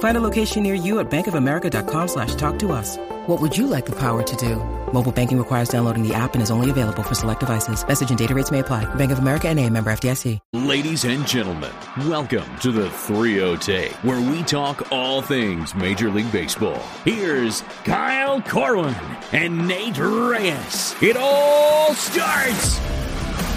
[0.00, 2.96] Find a location near you at bankofamerica.com slash talk to us.
[3.26, 4.56] What would you like the power to do?
[4.92, 7.86] Mobile banking requires downloading the app and is only available for select devices.
[7.86, 8.92] Message and data rates may apply.
[8.94, 10.38] Bank of America and a member FDIC.
[10.54, 11.72] Ladies and gentlemen,
[12.08, 16.80] welcome to the 3 Take, where we talk all things Major League Baseball.
[17.04, 18.94] Here's Kyle Corwin
[19.32, 20.94] and Nate Reyes.
[21.02, 22.80] It all starts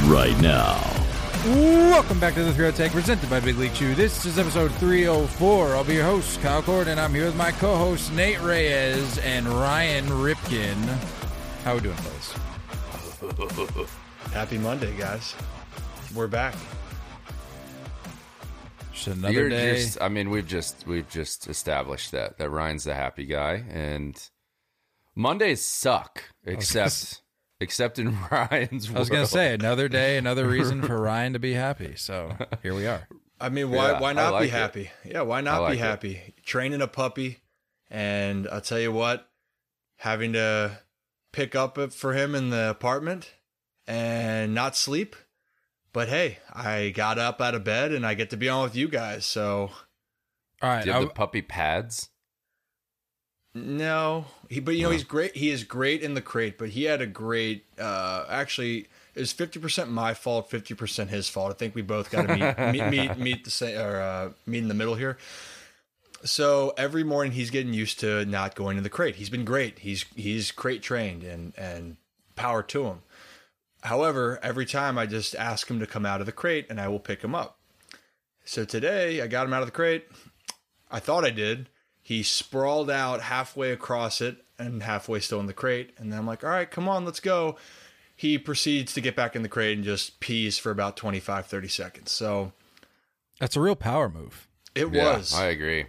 [0.07, 1.02] right now.
[1.43, 3.95] Welcome back to the 30 Take presented by Big League Chew.
[3.95, 5.75] This is episode 304.
[5.75, 9.17] I'll be your host, Kyle Cord, and I'm here with my co hosts, Nate Reyes
[9.17, 10.77] and Ryan Ripken.
[11.65, 13.89] How we doing, fellas?
[14.31, 15.35] Happy Monday, guys.
[16.15, 16.55] We're back.
[18.93, 19.75] Just another You're day.
[19.75, 24.17] just I mean, we've just we've just established that that Ryan's the happy guy and
[25.13, 27.21] Mondays suck except
[27.63, 31.39] except in Ryan's I was going to say, another day, another reason for Ryan to
[31.39, 31.95] be happy.
[31.95, 33.07] So here we are.
[33.39, 34.51] I mean, why Yeah, why not like be it.
[34.51, 34.91] happy?
[35.03, 35.81] Yeah, why not like be it.
[35.81, 36.33] happy?
[36.45, 37.39] Training a puppy,
[37.89, 39.27] and I'll tell you what,
[39.97, 40.77] having to
[41.31, 43.33] pick up for him in the apartment
[43.87, 45.15] and not sleep.
[45.91, 48.75] But hey, I got up out of bed and I get to be on with
[48.75, 49.25] you guys.
[49.25, 49.71] So
[50.61, 50.81] All right.
[50.83, 52.09] Do you have I- the puppy pads?
[53.55, 55.35] no, he but you know he's great.
[55.35, 57.65] He is great in the crate, but he had a great.
[57.79, 61.51] uh Actually, it was fifty percent my fault, fifty percent his fault.
[61.51, 64.59] I think we both got to meet meet, meet meet the same or uh, meet
[64.59, 65.17] in the middle here.
[66.25, 69.15] So every morning he's getting used to not going to the crate.
[69.15, 69.79] He's been great.
[69.79, 71.97] He's he's crate trained and and
[72.35, 72.99] power to him.
[73.81, 76.87] However, every time I just ask him to come out of the crate and I
[76.87, 77.57] will pick him up.
[78.45, 80.07] So today I got him out of the crate.
[80.89, 81.67] I thought I did.
[82.05, 85.91] He sprawled out halfway across it and halfway still in the crate.
[85.97, 87.55] And then I'm like, all right, come on, let's go.
[88.15, 91.67] He proceeds to get back in the crate and just pees for about 25, 30
[91.69, 92.11] seconds.
[92.11, 92.51] So
[93.39, 94.47] that's a real power move.
[94.75, 95.33] it Yeah, was.
[95.33, 95.85] I agree.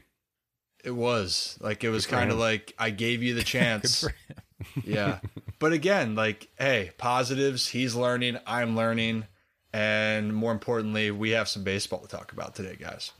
[0.84, 4.00] It was like it was kind of like I gave you the chance.
[4.02, 4.14] for
[4.84, 5.18] yeah.
[5.58, 7.68] But again, like, hey, positives.
[7.68, 8.38] He's learning.
[8.46, 9.24] I'm learning.
[9.72, 13.10] And more importantly, we have some baseball to talk about today, guys.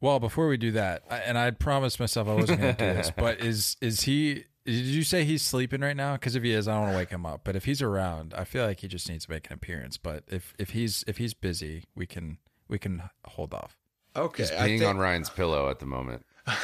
[0.00, 2.94] Well, before we do that, I, and I promised myself I wasn't going to do
[2.94, 4.44] this, but is is he?
[4.66, 6.14] Did you say he's sleeping right now?
[6.14, 7.40] Because if he is, I don't want to wake him up.
[7.44, 9.96] But if he's around, I feel like he just needs to make an appearance.
[9.96, 13.76] But if if he's if he's busy, we can we can hold off.
[14.16, 14.42] Okay.
[14.44, 16.24] He's I peeing think- on Ryan's pillow at the moment.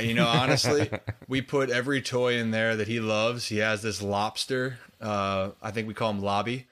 [0.00, 0.88] You know, honestly,
[1.28, 3.48] we put every toy in there that he loves.
[3.48, 4.78] He has this lobster.
[4.98, 6.66] Uh, I think we call him Lobby.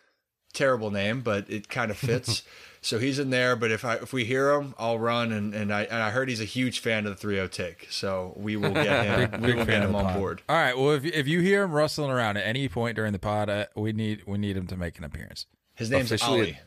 [0.55, 2.43] Terrible name, but it kind of fits.
[2.83, 3.57] so he's in there.
[3.57, 5.33] But if I if we hear him, I'll run.
[5.33, 7.87] And, and I and I heard he's a huge fan of the 3-0 take.
[7.91, 9.43] So we will get him.
[9.43, 10.17] we will get him on pod.
[10.17, 10.43] board.
[10.49, 10.77] All right.
[10.77, 13.67] Well, if if you hear him rustling around at any point during the pod, uh,
[13.77, 15.47] we need we need him to make an appearance.
[15.75, 16.59] His name's Officially- Ollie.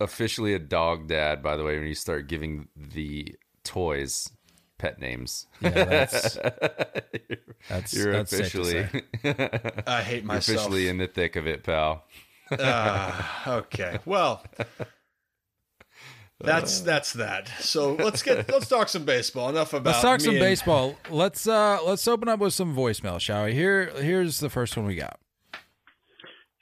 [0.00, 4.28] Officially a dog dad, by the way, when you start giving the toys
[4.78, 5.46] pet names.
[5.60, 6.38] Yeah, that's
[7.68, 10.56] that's You're that's safe to officially I Uh, hate you're myself.
[10.58, 12.04] officially in the thick of it, pal.
[12.58, 13.98] Ah, okay.
[14.04, 14.42] Well,
[16.42, 17.48] that's that's that.
[17.60, 19.48] So let's get let's talk some baseball.
[19.48, 19.90] Enough about.
[19.90, 20.96] Let's talk me some and- baseball.
[21.10, 23.54] Let's uh let's open up with some voicemail, shall we?
[23.54, 25.18] Here here's the first one we got.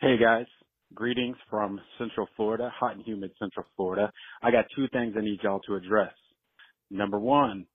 [0.00, 0.46] Hey guys,
[0.94, 4.10] greetings from Central Florida, hot and humid Central Florida.
[4.42, 6.12] I got two things I need y'all to address.
[6.90, 7.66] Number one,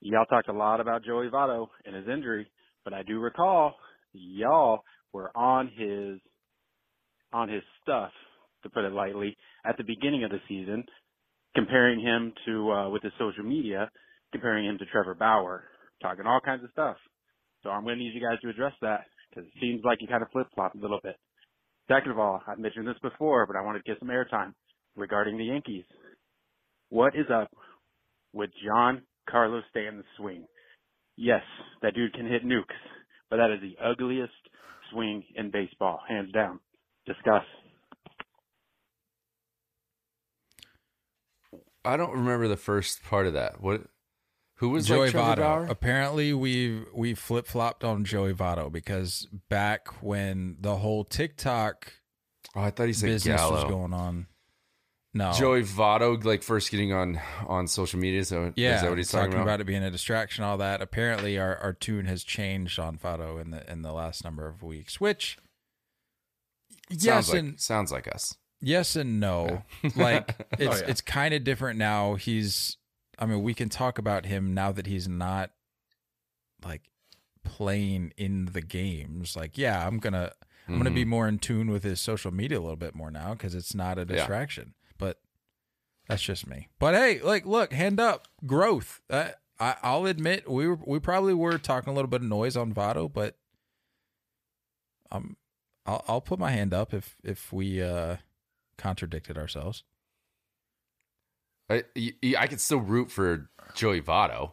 [0.00, 2.50] y'all talked a lot about Joey Votto and his injury,
[2.84, 3.74] but I do recall
[4.12, 4.80] y'all
[5.12, 6.18] were on his
[7.32, 8.12] on his stuff,
[8.62, 10.84] to put it lightly, at the beginning of the season,
[11.56, 13.90] comparing him to uh, with his social media,
[14.30, 15.64] comparing him to Trevor Bauer,
[16.02, 16.96] talking all kinds of stuff.
[17.62, 20.06] So I'm going to need you guys to address that because it seems like you
[20.06, 21.16] kind of flip flop a little bit.
[21.88, 24.52] Second of all, I've mentioned this before, but I wanted to get some airtime
[24.96, 25.84] regarding the Yankees.
[26.90, 27.48] What is up
[28.32, 30.46] with John Carlos Stanton's swing?
[31.16, 31.42] Yes,
[31.82, 32.64] that dude can hit nukes,
[33.30, 34.32] but that is the ugliest
[34.92, 36.60] swing in baseball, hands down.
[37.06, 37.44] Discuss.
[41.86, 43.60] I don't remember the first part of that.
[43.60, 43.82] What?
[44.56, 45.36] Who was Joey like Votto.
[45.36, 45.66] Bauer?
[45.68, 51.92] Apparently, we we flip flopped on Joey Votto because back when the whole TikTok
[52.56, 53.54] Oh, I thought he said business Gallo.
[53.54, 54.26] was going on.
[55.12, 58.24] No, Joey Votto, like first getting on on social media.
[58.24, 59.60] So yeah, is that what he's talking, about?
[59.60, 60.82] it being a distraction, all that.
[60.82, 64.62] Apparently, our, our tune has changed on Votto in the in the last number of
[64.62, 65.38] weeks, which
[66.90, 68.36] Sounds yes like, and sounds like us.
[68.60, 69.62] Yes and no.
[69.96, 70.86] like it's yeah.
[70.88, 72.14] it's kind of different now.
[72.14, 72.76] He's
[73.18, 75.50] I mean, we can talk about him now that he's not
[76.64, 76.82] like
[77.44, 79.36] playing in the games.
[79.36, 80.32] Like, yeah, I'm gonna
[80.68, 83.32] I'm gonna be more in tune with his social media a little bit more now
[83.32, 84.06] because it's not a Yeah.
[84.16, 84.74] distraction.
[84.98, 85.20] But
[86.08, 86.68] that's just me.
[86.78, 89.00] But hey, like, look, hand up, growth.
[89.08, 89.30] Uh,
[89.60, 92.74] I, I'll admit we were we probably were talking a little bit of noise on
[92.74, 93.36] Votto, but
[95.12, 95.36] um,
[95.86, 98.16] I'll I'll put my hand up if if we uh
[98.78, 99.84] contradicted ourselves.
[101.68, 101.84] I
[102.38, 104.52] I could still root for Joey Votto.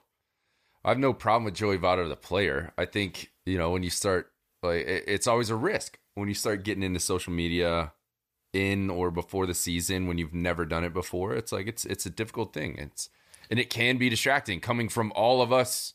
[0.84, 2.74] I have no problem with Joey Votto, the player.
[2.78, 4.32] I think you know when you start
[4.62, 7.94] like it's always a risk when you start getting into social media
[8.54, 11.34] in or before the season when you've never done it before.
[11.34, 12.76] It's like it's it's a difficult thing.
[12.78, 13.10] It's
[13.50, 15.94] and it can be distracting coming from all of us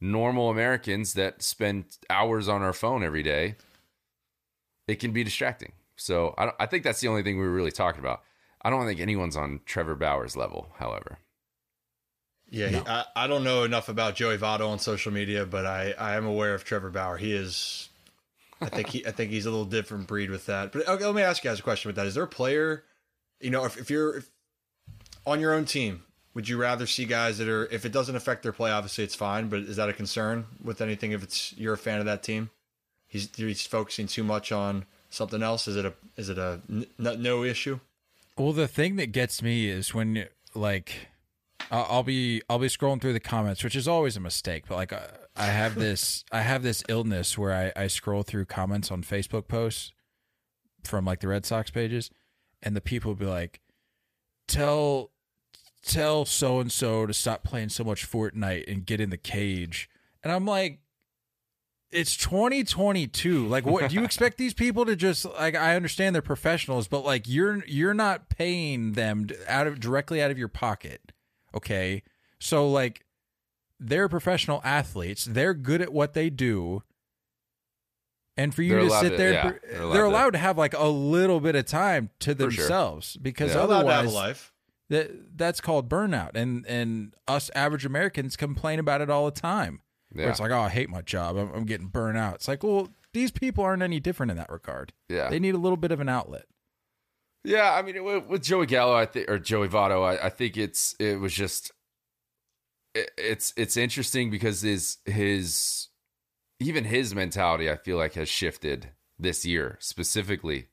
[0.00, 3.56] normal Americans that spend hours on our phone every day.
[4.86, 5.72] It can be distracting.
[5.96, 8.22] So I, I think that's the only thing we were really talking about.
[8.62, 11.18] I don't think anyone's on Trevor Bauer's level, however.
[12.48, 15.94] Yeah, he, I, I don't know enough about Joey Votto on social media, but I,
[15.98, 17.16] I am aware of Trevor Bauer.
[17.16, 17.88] He is,
[18.60, 20.72] I think he I think he's a little different breed with that.
[20.72, 22.06] But okay, let me ask you guys a question with that.
[22.06, 22.84] Is there a player,
[23.40, 24.30] you know, if, if you're if,
[25.26, 26.04] on your own team,
[26.34, 29.14] would you rather see guys that are if it doesn't affect their play, obviously it's
[29.14, 32.22] fine, but is that a concern with anything if it's you're a fan of that
[32.22, 32.50] team?
[33.08, 35.68] He's he's focusing too much on something else.
[35.68, 37.80] Is it a is it a n- no issue?
[38.36, 41.08] Well, the thing that gets me is when like
[41.70, 44.64] I'll be I'll be scrolling through the comments, which is always a mistake.
[44.68, 48.44] But like I, I have this I have this illness where I, I scroll through
[48.46, 49.92] comments on Facebook posts
[50.84, 52.10] from like the Red Sox pages,
[52.62, 53.60] and the people be like,
[54.46, 55.10] "Tell
[55.82, 59.88] tell so and so to stop playing so much Fortnite and get in the cage,"
[60.22, 60.80] and I'm like.
[61.96, 63.46] It's 2022.
[63.46, 65.54] Like, what do you expect these people to just like?
[65.54, 70.30] I understand they're professionals, but like, you're you're not paying them out of directly out
[70.30, 71.12] of your pocket.
[71.54, 72.02] Okay,
[72.38, 73.04] so like,
[73.80, 75.24] they're professional athletes.
[75.24, 76.82] They're good at what they do,
[78.36, 80.38] and for you They're to sit to- there, yeah, they're, they're allowed allowed, to- to,
[80.38, 82.64] have like a little bit of time to For sure.
[82.64, 83.66] themselves because Yeah.
[83.66, 84.52] They're to have otherwise, life.
[84.90, 86.34] that that's called burnout.
[86.36, 89.80] And and us average Americans complain about it all the time.
[90.14, 90.30] Yeah.
[90.30, 91.36] it's like, oh, I hate my job.
[91.36, 92.36] I'm, I'm getting burnt out.
[92.36, 94.92] It's like, well, these people aren't any different in that regard.
[95.08, 95.28] Yeah.
[95.28, 96.44] They need a little bit of an outlet.
[97.44, 100.56] Yeah, I mean, with, with Joey Gallo, I think, or Joey Votto, I, I think
[100.56, 101.70] it's it was just
[102.92, 105.88] it, it's it's interesting because his his
[106.58, 110.68] even his mentality, I feel like, has shifted this year specifically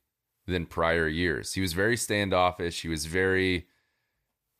[0.47, 1.53] than prior years.
[1.53, 2.81] He was very standoffish.
[2.81, 3.67] He was very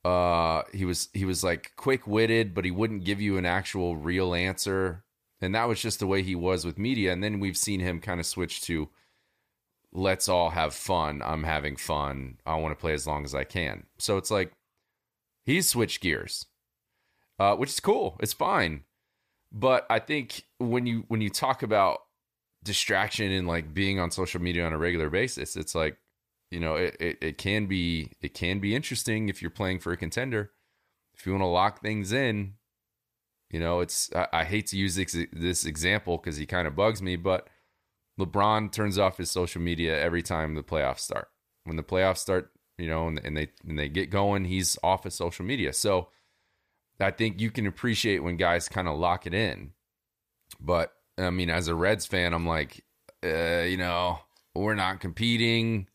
[0.06, 3.96] uh he was he was like quick witted, but he wouldn't give you an actual
[3.96, 5.04] real answer.
[5.42, 7.12] And that was just the way he was with media.
[7.12, 8.90] And then we've seen him kind of switch to
[9.94, 11.22] let's all have fun.
[11.24, 12.38] I'm having fun.
[12.46, 13.86] I want to play as long as I can.
[13.98, 14.52] So it's like
[15.46, 16.46] he's switched gears,
[17.40, 18.18] uh, which is cool.
[18.20, 18.84] It's fine.
[19.52, 22.00] But I think when you when you talk about
[22.64, 25.98] distraction and like being on social media on a regular basis, it's like
[26.54, 29.92] you know it, it, it can be it can be interesting if you're playing for
[29.92, 30.52] a contender.
[31.16, 32.54] If you want to lock things in,
[33.50, 36.76] you know it's I, I hate to use this, this example because he kind of
[36.76, 37.50] bugs me, but
[38.20, 41.30] LeBron turns off his social media every time the playoffs start.
[41.64, 45.06] When the playoffs start, you know, and, and they and they get going, he's off
[45.06, 45.74] his social media.
[45.74, 46.10] So
[47.00, 49.72] I think you can appreciate when guys kind of lock it in.
[50.60, 52.86] But I mean, as a Reds fan, I'm like,
[53.24, 54.20] uh, you know,
[54.54, 55.88] we're not competing.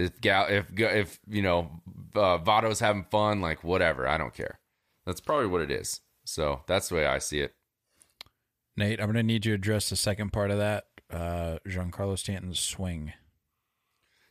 [0.00, 1.70] If Gal, if if you know,
[2.14, 4.58] uh, Votto's having fun, like whatever, I don't care.
[5.06, 6.00] That's probably what it is.
[6.24, 7.54] So that's the way I see it.
[8.76, 10.84] Nate, I'm going to need you to address the second part of that.
[11.10, 13.12] Uh, Giancarlo Stanton's swing.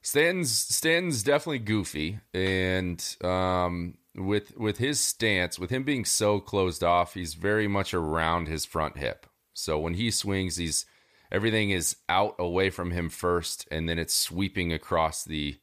[0.02, 6.84] Stanton's Stanton's definitely goofy, and um, with with his stance, with him being so closed
[6.84, 9.26] off, he's very much around his front hip.
[9.54, 10.86] So when he swings, he's
[11.32, 15.58] everything is out away from him first, and then it's sweeping across the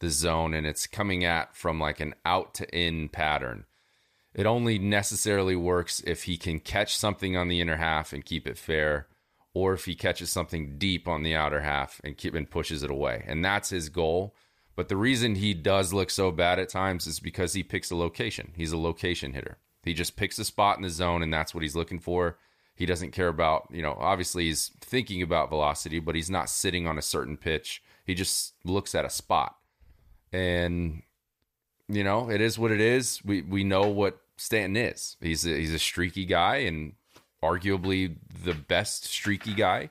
[0.00, 3.64] the zone, and it's coming at from like an out to in pattern.
[4.32, 8.46] It only necessarily works if he can catch something on the inner half and keep
[8.46, 9.08] it fair,
[9.54, 12.90] or if he catches something deep on the outer half and keep and pushes it
[12.90, 13.24] away.
[13.26, 14.36] And that's his goal.
[14.76, 17.96] But the reason he does look so bad at times is because he picks a
[17.96, 18.52] location.
[18.54, 19.58] He's a location hitter.
[19.82, 22.38] He just picks a spot in the zone, and that's what he's looking for.
[22.78, 26.86] He doesn't care about, you know, obviously he's thinking about velocity, but he's not sitting
[26.86, 27.82] on a certain pitch.
[28.04, 29.56] He just looks at a spot.
[30.32, 31.02] And,
[31.88, 33.20] you know, it is what it is.
[33.24, 35.16] We we know what Stanton is.
[35.20, 36.92] He's a, he's a streaky guy and
[37.42, 39.90] arguably the best streaky guy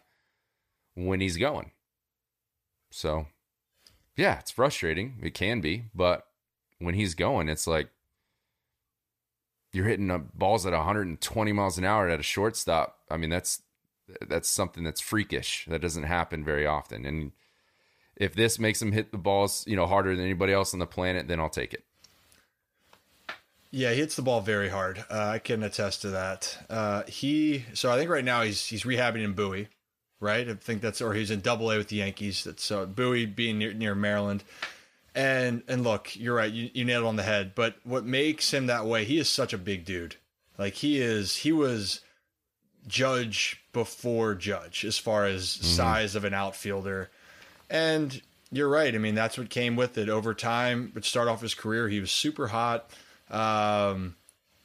[0.96, 1.72] when he's going.
[2.90, 3.28] So,
[4.16, 5.20] yeah, it's frustrating.
[5.22, 6.26] It can be, but
[6.80, 7.90] when he's going, it's like
[9.72, 13.00] you're hitting balls at 120 miles an hour at a shortstop.
[13.10, 13.62] I mean, that's
[14.28, 15.66] that's something that's freakish.
[15.68, 17.06] That doesn't happen very often.
[17.06, 17.32] And
[18.16, 20.88] if this makes him hit the balls, you know, harder than anybody else on the
[20.88, 21.84] planet, then I'll take it.
[23.70, 25.04] Yeah, he hits the ball very hard.
[25.10, 26.66] Uh, I can attest to that.
[26.70, 29.68] Uh, he so I think right now he's he's rehabbing in Bowie,
[30.20, 30.48] right?
[30.48, 32.46] I think that's or he's in Double A with the Yankees.
[32.46, 34.44] That's so Bowie being near, near Maryland.
[35.18, 36.54] And and look, you're right.
[36.54, 37.54] You, you nailed it on the head.
[37.56, 39.04] But what makes him that way?
[39.04, 40.16] He is such a big dude.
[40.60, 41.38] Like he is.
[41.38, 42.02] He was
[42.86, 45.66] judge before judge as far as mm-hmm.
[45.66, 47.10] size of an outfielder.
[47.68, 48.22] And
[48.52, 48.94] you're right.
[48.94, 50.92] I mean, that's what came with it over time.
[50.94, 52.92] But start off his career, he was super hot.
[53.32, 54.16] Um,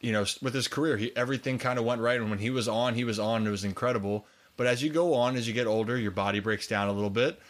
[0.02, 2.21] you know, with his career, he everything kind of went right.
[2.21, 3.47] And when he was on, he was on.
[3.47, 4.26] It was incredible.
[4.59, 7.09] But as you go on, as you get older, your body breaks down a little
[7.09, 7.40] bit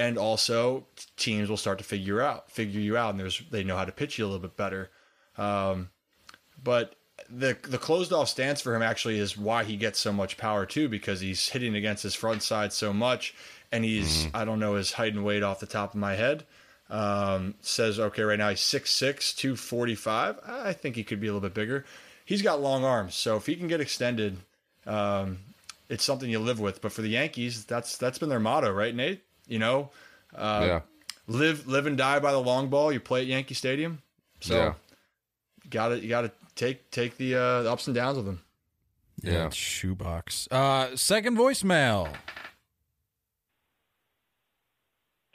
[0.00, 0.86] and also
[1.18, 3.92] teams will start to figure out figure you out, and there's they know how to
[3.92, 4.90] pitch you a little bit better.
[5.36, 5.90] Um,
[6.62, 6.96] but
[7.28, 10.64] the the closed off stance for him actually is why he gets so much power
[10.64, 13.34] too, because he's hitting against his front side so much,
[13.70, 14.36] and he's mm-hmm.
[14.36, 16.44] I don't know his height and weight off the top of my head.
[16.88, 20.40] Um, says okay, right now he's 6'6", 245.
[20.44, 21.84] I think he could be a little bit bigger.
[22.24, 24.38] He's got long arms, so if he can get extended,
[24.86, 25.38] um,
[25.88, 26.80] it's something you live with.
[26.80, 29.22] But for the Yankees, that's that's been their motto, right, Nate?
[29.50, 29.90] You know,
[30.34, 30.80] uh, yeah.
[31.26, 32.92] live live and die by the long ball.
[32.92, 34.00] You play at Yankee Stadium,
[34.38, 34.74] so yeah.
[35.68, 38.40] got to you got to take take the, uh, the ups and downs of them.
[39.22, 39.50] Yeah, yeah.
[39.50, 40.48] shoebox.
[40.52, 42.14] Uh, second voicemail.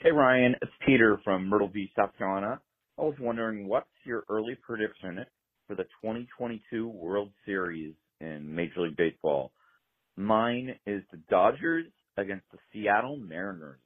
[0.00, 2.60] Hey Ryan, it's Peter from Myrtle Beach, South Carolina.
[2.98, 5.26] I was wondering what's your early prediction
[5.66, 9.52] for the 2022 World Series in Major League Baseball?
[10.16, 13.80] Mine is the Dodgers against the Seattle Mariners.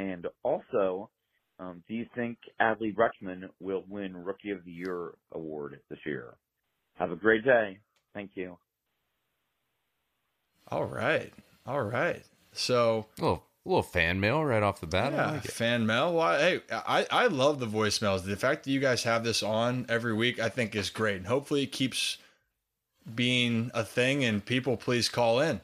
[0.00, 1.10] And also,
[1.58, 6.34] um, do you think Adley Rutschman will win Rookie of the Year award this year?
[6.94, 7.78] Have a great day.
[8.14, 8.56] Thank you.
[10.68, 11.34] All right.
[11.66, 12.24] All right.
[12.52, 15.12] So a little, a little fan mail right off the bat.
[15.12, 16.14] Yeah, like fan mail.
[16.14, 18.24] Well, hey, I, I love the voicemails.
[18.24, 21.16] The fact that you guys have this on every week, I think is great.
[21.16, 22.16] And hopefully it keeps
[23.14, 25.60] being a thing and people please call in.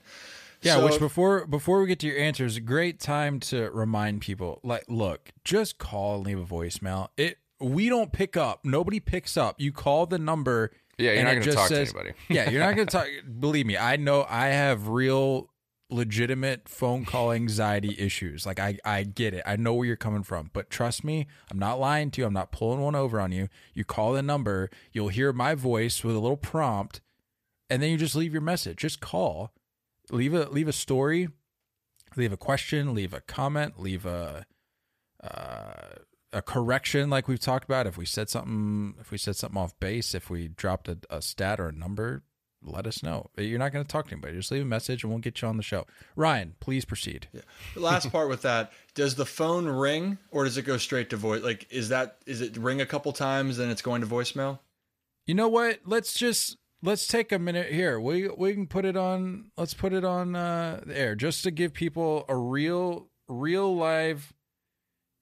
[0.62, 4.60] Yeah, so, which before before we get to your answers, great time to remind people
[4.62, 7.08] like look, just call and leave a voicemail.
[7.16, 8.64] It we don't pick up.
[8.64, 9.60] Nobody picks up.
[9.60, 12.18] You call the number Yeah, you're not going to talk says, to anybody.
[12.28, 13.06] yeah, you're not going to talk
[13.40, 15.50] believe me, I know I have real
[15.88, 18.44] legitimate phone call anxiety issues.
[18.44, 19.42] Like I I get it.
[19.46, 22.26] I know where you're coming from, but trust me, I'm not lying to you.
[22.26, 23.48] I'm not pulling one over on you.
[23.74, 27.00] You call the number, you'll hear my voice with a little prompt,
[27.70, 28.78] and then you just leave your message.
[28.78, 29.52] Just call
[30.10, 31.28] leave a leave a story,
[32.16, 34.46] leave a question, leave a comment, leave a
[35.22, 35.98] uh,
[36.32, 37.86] a correction like we've talked about.
[37.86, 41.22] If we said something, if we said something off base, if we dropped a, a
[41.22, 42.22] stat or a number,
[42.62, 43.30] let us know.
[43.36, 44.36] You're not going to talk to anybody.
[44.36, 45.86] Just leave a message and we'll get you on the show.
[46.14, 47.28] Ryan, please proceed.
[47.32, 47.42] Yeah.
[47.74, 51.16] The last part with that, does the phone ring or does it go straight to
[51.16, 51.42] voice?
[51.42, 54.58] Like, is that, is it ring a couple times and it's going to voicemail?
[55.26, 55.80] You know what?
[55.84, 58.00] Let's just let's take a minute here.
[58.00, 59.50] We we can put it on.
[59.58, 64.32] Let's put it on uh, the air just to give people a real, real live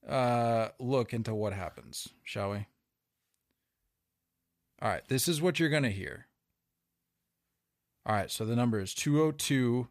[0.09, 2.09] uh, look into what happens.
[2.23, 2.67] Shall we?
[4.83, 5.03] All right.
[5.09, 6.27] This is what you're gonna hear.
[8.07, 8.31] All right.
[8.31, 9.89] So the number is 202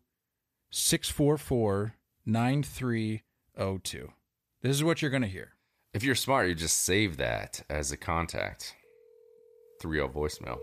[0.70, 4.14] 644 9302.
[4.62, 5.54] This is what you're gonna hear.
[5.94, 8.76] If you're smart, you just save that as a contact.
[9.82, 10.60] 30 voicemail.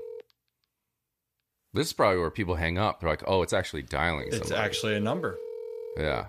[1.72, 3.00] This is probably where people hang up.
[3.00, 4.60] They're like, "Oh, it's actually dialing." It's somebody.
[4.60, 5.38] actually a number.
[5.96, 6.26] Yeah.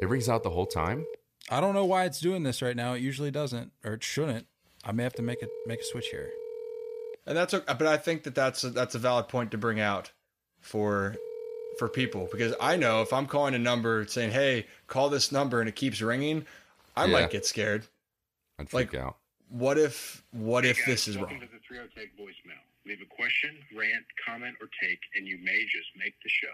[0.00, 1.06] It rings out the whole time.
[1.50, 2.94] I don't know why it's doing this right now.
[2.94, 4.46] It usually doesn't, or it shouldn't.
[4.84, 6.30] I may have to make a make a switch here.
[7.26, 9.80] And that's okay, but I think that that's a, that's a valid point to bring
[9.80, 10.12] out
[10.60, 11.16] for
[11.78, 15.60] for people because I know if I'm calling a number saying, "Hey, call this number,"
[15.60, 16.46] and it keeps ringing,
[16.96, 17.12] I yeah.
[17.12, 17.86] might get scared.
[18.58, 19.16] I'd freak like, out
[19.54, 21.46] what if what hey if guys, this is welcome wrong?
[21.46, 22.58] to the 30 take voicemail.
[22.86, 26.48] Leave a question, rant, comment, or take, and you may just make the show.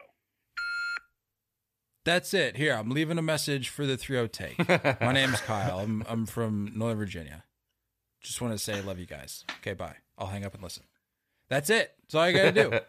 [2.05, 2.57] That's it.
[2.57, 4.59] Here, I'm leaving a message for the 3 take.
[5.01, 5.81] My name's Kyle.
[5.81, 7.45] I'm I'm from Northern Virginia.
[8.21, 9.45] Just want to say I love you guys.
[9.61, 9.97] Okay, bye.
[10.19, 10.85] I'll hang up and listen.
[11.49, 11.95] That's it.
[12.03, 12.81] That's all I got to do.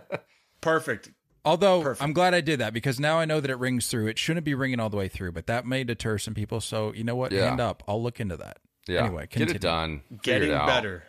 [0.60, 1.10] Perfect.
[1.44, 2.02] Although Perfect.
[2.02, 4.06] I'm glad I did that because now I know that it rings through.
[4.06, 6.60] It shouldn't be ringing all the way through, but that may deter some people.
[6.60, 7.32] So you know what?
[7.32, 7.48] Yeah.
[7.48, 7.82] Hand up.
[7.88, 8.58] I'll look into that.
[8.86, 9.04] Yeah.
[9.04, 10.02] Anyway, get it done.
[10.22, 10.66] Getting it out.
[10.66, 11.04] better.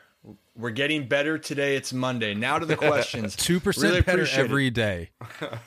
[0.58, 1.76] We're getting better today.
[1.76, 2.34] It's Monday.
[2.34, 3.36] Now to the questions.
[3.38, 4.46] Two percent Really better appreciate it.
[4.46, 5.10] every day.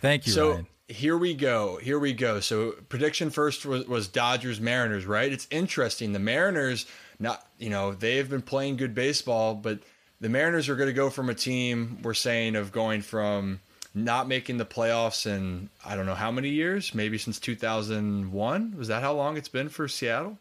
[0.00, 0.66] Thank you, So Ryan.
[0.88, 1.76] here we go.
[1.76, 2.40] Here we go.
[2.40, 5.30] So prediction first was, was Dodgers Mariners, right?
[5.30, 6.12] It's interesting.
[6.14, 6.86] The Mariners,
[7.18, 9.80] not you know, they've been playing good baseball, but
[10.20, 13.60] the Mariners are going to go from a team we're saying of going from
[13.94, 18.74] not making the playoffs in I don't know how many years, maybe since 2001.
[18.78, 20.38] Was that how long it's been for Seattle?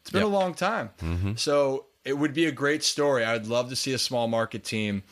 [0.00, 0.30] It's been Yep.
[0.30, 0.90] a long time.
[1.00, 1.32] Mm-hmm.
[1.36, 3.24] So it would be a great story.
[3.24, 5.02] I'd love to see a small market team.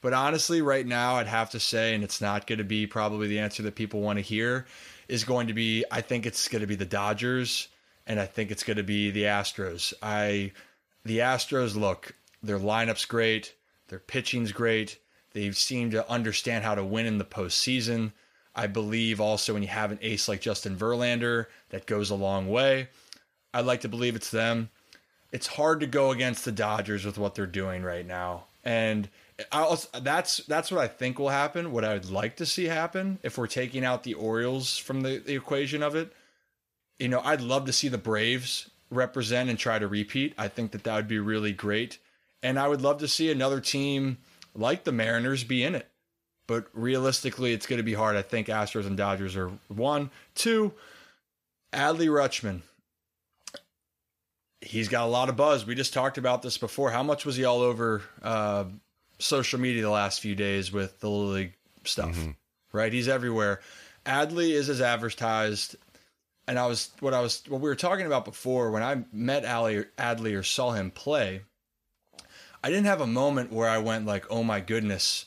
[0.00, 3.26] But honestly, right now, I'd have to say, and it's not going to be probably
[3.26, 4.66] the answer that people want to hear,
[5.08, 7.68] is going to be I think it's going to be the Dodgers,
[8.06, 9.92] and I think it's going to be the Astros.
[10.02, 10.52] I,
[11.04, 13.54] the Astros, look, their lineup's great,
[13.88, 14.98] their pitching's great.
[15.32, 18.12] They seem to understand how to win in the postseason.
[18.54, 22.48] I believe also when you have an ace like Justin Verlander, that goes a long
[22.48, 22.88] way.
[23.56, 24.70] I'd like to believe it's them
[25.32, 28.44] it's hard to go against the Dodgers with what they're doing right now.
[28.64, 29.08] And
[29.50, 31.72] that's that's what I think will happen.
[31.72, 35.18] What I would like to see happen if we're taking out the Orioles from the,
[35.18, 36.12] the equation of it.
[36.98, 40.34] You know, I'd love to see the Braves represent and try to repeat.
[40.38, 41.98] I think that that would be really great.
[42.42, 44.18] And I would love to see another team
[44.54, 45.88] like the Mariners be in it.
[46.46, 48.16] But realistically, it's going to be hard.
[48.16, 50.10] I think Astros and Dodgers are one.
[50.34, 50.72] Two,
[51.72, 52.62] Adley Rutschman
[54.60, 55.66] he's got a lot of buzz.
[55.66, 56.90] We just talked about this before.
[56.90, 58.64] How much was he all over uh,
[59.18, 62.16] social media the last few days with the Little League stuff?
[62.72, 63.60] Right, he's everywhere.
[64.04, 65.76] Adley is as advertised,
[66.46, 69.44] and I was what I was what we were talking about before when I met
[69.44, 71.42] Ali, Adley or saw him play.
[72.62, 75.26] I didn't have a moment where I went like, "Oh my goodness."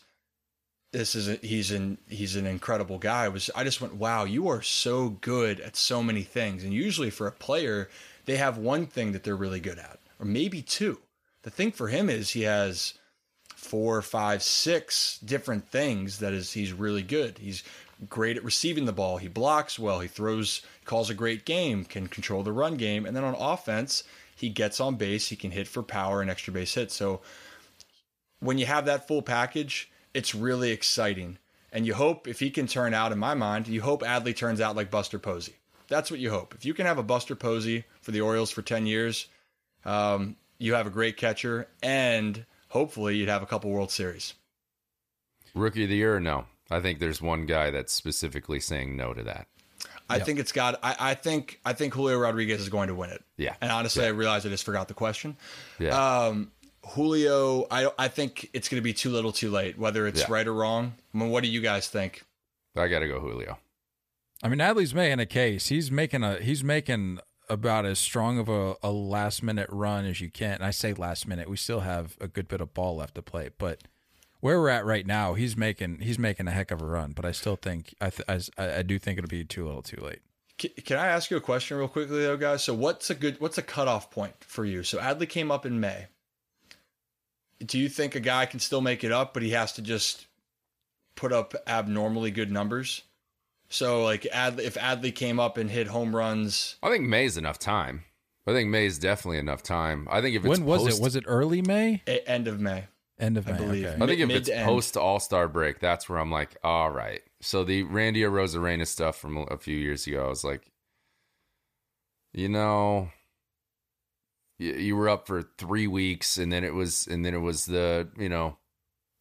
[0.91, 3.25] This is a, he's an he's an incredible guy.
[3.25, 6.63] It was I just went, wow, you are so good at so many things.
[6.63, 7.89] And usually for a player,
[8.29, 10.99] they have one thing that they're really good at, or maybe two.
[11.43, 12.93] The thing for him is he has
[13.55, 17.37] four, five, six different things that is he's really good.
[17.39, 17.63] He's
[18.07, 19.17] great at receiving the ball.
[19.17, 19.99] He blocks well.
[19.99, 24.03] He throws, calls a great game, can control the run game, and then on offense,
[24.35, 25.29] he gets on base.
[25.29, 26.95] He can hit for power and extra base hits.
[26.95, 27.21] So
[28.39, 31.37] when you have that full package, it's really exciting.
[31.71, 34.61] And you hope if he can turn out, in my mind, you hope Adley turns
[34.61, 35.55] out like Buster Posey.
[35.89, 36.55] That's what you hope.
[36.55, 39.27] If you can have a Buster Posey for the Orioles for 10 years,
[39.85, 44.33] um, you have a great catcher, and hopefully you'd have a couple World Series.
[45.53, 46.19] Rookie of the year?
[46.19, 46.45] No.
[46.71, 49.45] I think there's one guy that's specifically saying no to that.
[50.09, 50.79] I think it's got.
[50.81, 51.59] I, I think.
[51.63, 53.23] I think Julio Rodriguez is going to win it.
[53.37, 53.53] Yeah.
[53.61, 55.37] And honestly, I realized I just forgot the question.
[55.77, 55.89] Yeah.
[56.25, 56.51] Um,
[56.83, 59.77] Julio, I I think it's going to be too little, too late.
[59.77, 60.25] Whether it's Yeah.
[60.29, 60.95] right or wrong.
[61.13, 62.23] I mean, what do you guys think?
[62.75, 63.59] I got to go Julio.
[64.41, 65.67] I mean, Adley's making a case.
[65.67, 67.19] He's making a he's making
[67.49, 70.53] about as strong of a, a last minute run as you can.
[70.53, 71.49] And I say last minute.
[71.49, 73.83] We still have a good bit of ball left to play, but
[74.39, 77.13] where we're at right now, he's making he's making a heck of a run.
[77.13, 80.01] But I still think I th- I, I do think it'll be too little, too
[80.01, 80.19] late.
[80.57, 82.63] Can, can I ask you a question real quickly, though, guys?
[82.63, 84.83] So, what's a good what's a cutoff point for you?
[84.83, 86.07] So, Adley came up in May.
[87.65, 90.27] Do you think a guy can still make it up, but he has to just
[91.15, 93.01] put up abnormally good numbers?
[93.69, 97.60] So, like, Adley, if Adley came up and hit home runs, I think May's enough
[97.60, 98.03] time.
[98.47, 100.08] I think May's definitely enough time.
[100.10, 101.03] I think if it's When was post, it?
[101.03, 102.01] Was it early May?
[102.08, 102.86] a- end of May,
[103.19, 103.53] End of May.
[103.53, 103.86] I believe.
[103.86, 104.03] Okay.
[104.03, 107.21] I think if it's post All Star break, that's where I'm like, all right.
[107.41, 110.71] So the Randy Arozarena stuff from a few years ago, I was like,
[112.34, 113.10] you know,
[114.58, 117.65] you, you were up for three weeks, and then it was, and then it was
[117.65, 118.58] the, you know,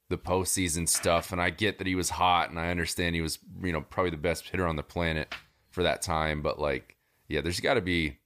[0.09, 1.33] the postseason stuff.
[1.33, 4.11] And I get that he was hot, and I understand he was, you know, probably
[4.11, 5.35] the best hitter on the planet
[5.71, 6.43] for that time.
[6.43, 6.97] But like,
[7.29, 8.19] yeah, there's got to be.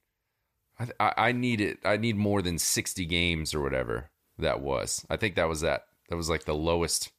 [0.79, 1.79] I, I I need it.
[1.85, 5.05] I need more than 60 games or whatever that was.
[5.09, 5.85] I think that was that.
[6.09, 7.11] That was like the lowest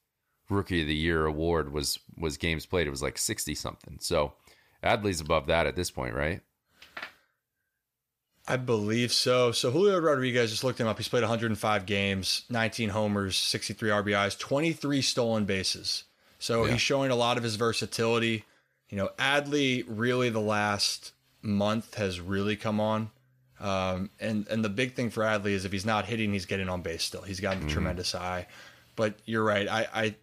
[0.50, 2.86] rookie of the year award was was games played.
[2.86, 3.98] It was like 60 something.
[4.00, 4.34] So
[4.82, 6.40] Adley's above that at this point, right?
[8.46, 9.52] I believe so.
[9.52, 10.98] So Julio Rodriguez just looked him up.
[10.98, 16.04] He's played 105 games, 19 homers, 63 RBIs, 23 stolen bases.
[16.38, 16.72] So Yeah.
[16.72, 18.44] he's showing a lot of his versatility.
[18.90, 23.10] You know, Adley really the last month has really come on.
[23.60, 26.68] Um, and and the big thing for Adley is if he's not hitting, he's getting
[26.68, 27.22] on base still.
[27.22, 28.46] He's got a tremendous eye.
[28.94, 29.66] But you're right.
[29.68, 30.14] I, I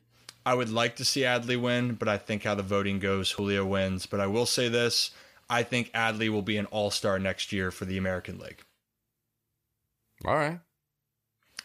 [0.46, 3.66] I would like to see Adley win, but I think how the voting goes, Julio
[3.66, 4.06] wins.
[4.06, 5.12] But I will say this:
[5.52, 8.62] I think Adley will be an All Star next year for the American League.
[10.26, 10.60] All right.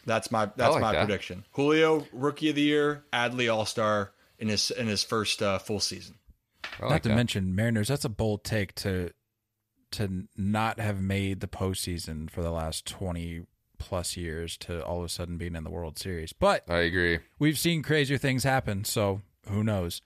[0.05, 1.05] That's my that's like my that.
[1.05, 1.45] prediction.
[1.53, 5.79] Julio Rookie of the Year, Adley All Star in his in his first uh, full
[5.79, 6.15] season.
[6.81, 7.15] I Not to that.
[7.15, 7.87] mention Mariners.
[7.87, 9.11] That's a bold take to
[9.91, 13.43] to not have made the postseason for the last twenty
[13.79, 16.33] plus years to all of a sudden being in the World Series.
[16.33, 17.19] But I agree.
[17.39, 20.01] we've seen crazier things happen, so who knows?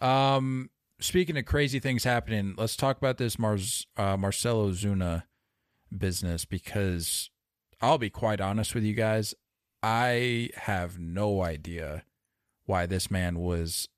[0.00, 0.70] Um,
[1.04, 5.24] speaking of crazy things happening, let's talk about this Mars uh, Marcell Ozuna
[5.96, 7.30] business because
[7.80, 9.34] I'll be quite honest with you guys,
[9.82, 12.04] I have no idea
[12.64, 13.88] why this man was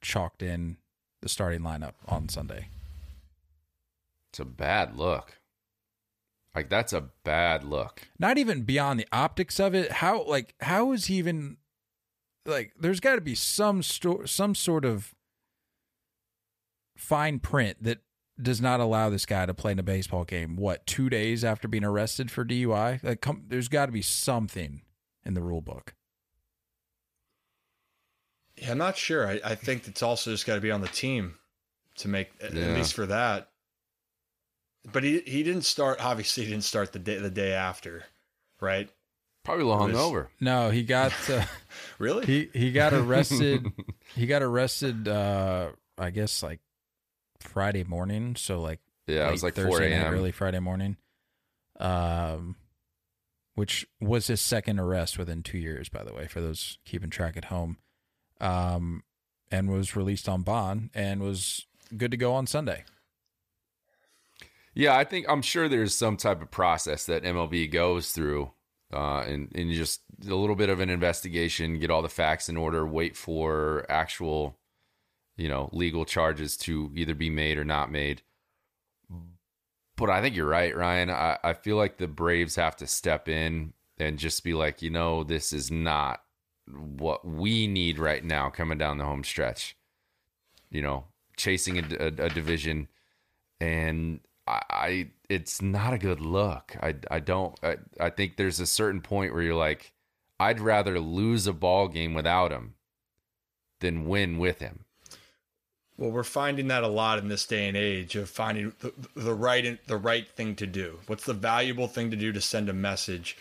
[0.00, 0.76] chalked in
[1.20, 2.68] the starting lineup on Sunday.
[4.30, 5.40] It's a bad look.
[6.54, 8.02] Like that's a bad look.
[8.18, 9.90] Not even beyond the optics of it.
[9.90, 11.56] How like how is he even
[12.46, 12.72] like?
[12.78, 15.14] There's got to be some sto- some sort of
[16.96, 17.98] fine print that
[18.40, 20.56] does not allow this guy to play in a baseball game.
[20.56, 23.02] What two days after being arrested for DUI?
[23.02, 24.82] Like, come, there's got to be something
[25.24, 25.94] in the rule book.
[28.56, 29.26] Yeah, I'm not sure.
[29.26, 31.36] I, I think it's also just got to be on the team
[31.96, 33.48] to make at least for that.
[34.90, 36.04] But he he didn't start.
[36.04, 38.04] Obviously, he didn't start the day the day after,
[38.60, 38.88] right?
[39.44, 40.28] Probably a little hungover.
[40.40, 41.44] No, he got uh,
[41.98, 42.26] Really?
[42.26, 43.66] he he got arrested.
[44.14, 45.06] he got arrested.
[45.08, 46.60] uh I guess like
[47.42, 48.36] Friday morning.
[48.36, 50.14] So like Yeah, it was like 4 Thursday night, a.m.
[50.14, 50.96] early Friday morning.
[51.78, 52.56] Um,
[53.54, 57.36] which was his second arrest within two years, by the way, for those keeping track
[57.36, 57.76] at home.
[58.40, 59.02] Um,
[59.50, 62.84] and was released on bond and was good to go on Sunday.
[64.74, 68.50] Yeah, I think I'm sure there's some type of process that MLB goes through,
[68.92, 72.56] uh, and and just a little bit of an investigation, get all the facts in
[72.56, 74.56] order, wait for actual,
[75.36, 78.22] you know, legal charges to either be made or not made.
[79.96, 81.10] But I think you're right, Ryan.
[81.10, 84.90] I, I feel like the Braves have to step in and just be like, you
[84.90, 86.22] know, this is not
[86.66, 89.76] what we need right now coming down the home stretch.
[90.70, 91.04] You know,
[91.36, 92.88] chasing a, a, a division
[93.60, 96.76] and I, I it's not a good look.
[96.82, 99.92] I I don't I, I think there's a certain point where you're like
[100.40, 102.74] I'd rather lose a ball game without him
[103.80, 104.81] than win with him.
[105.98, 109.34] Well, we're finding that a lot in this day and age of finding the, the
[109.34, 110.98] right the right thing to do.
[111.06, 113.36] What's the valuable thing to do to send a message?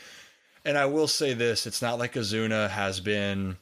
[0.66, 3.58] And I will say this: it's not like Ozuna has been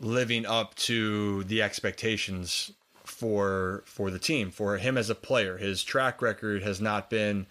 [0.00, 2.72] living up to the expectations
[3.04, 5.56] for for the team, for him as a player.
[5.56, 7.46] His track record has not been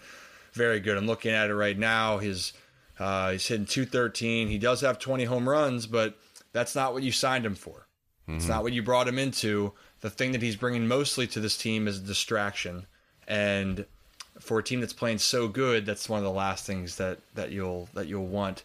[0.53, 0.97] very good.
[0.97, 2.17] I'm looking at it right now.
[2.17, 2.53] His
[2.99, 4.47] uh, he's hitting 213.
[4.47, 6.17] He does have 20 home runs, but
[6.51, 7.87] that's not what you signed him for.
[8.29, 9.73] It's not what you brought him into.
[10.01, 12.85] The thing that he's bringing mostly to this team is distraction,
[13.27, 13.85] and
[14.39, 17.51] for a team that's playing so good, that's one of the last things that that
[17.51, 18.63] you'll that you'll want.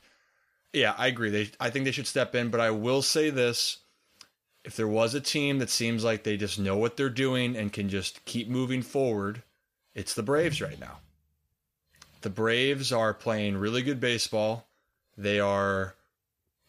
[0.73, 1.31] Yeah, I agree.
[1.31, 3.79] They, I think they should step in, but I will say this:
[4.64, 7.73] if there was a team that seems like they just know what they're doing and
[7.73, 9.42] can just keep moving forward,
[9.95, 10.99] it's the Braves right now.
[12.23, 14.68] The Braves are playing really good baseball.
[15.16, 15.95] They are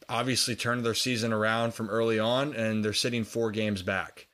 [0.09, 4.27] obviously turned their season around from early on and they're sitting four games back.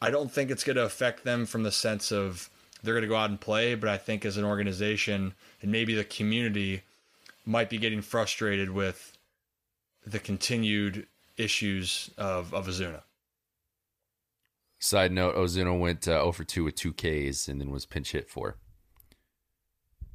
[0.00, 2.48] I don't think it's going to affect them from the sense of
[2.82, 5.94] they're going to go out and play, but I think as an organization and maybe
[5.94, 6.82] the community
[7.44, 9.16] might be getting frustrated with
[10.06, 13.02] the continued issues of, of Ozuna.
[14.78, 18.12] Side note: Ozuna went uh, 0 for 2 with two Ks and then was pinch
[18.12, 18.56] hit for.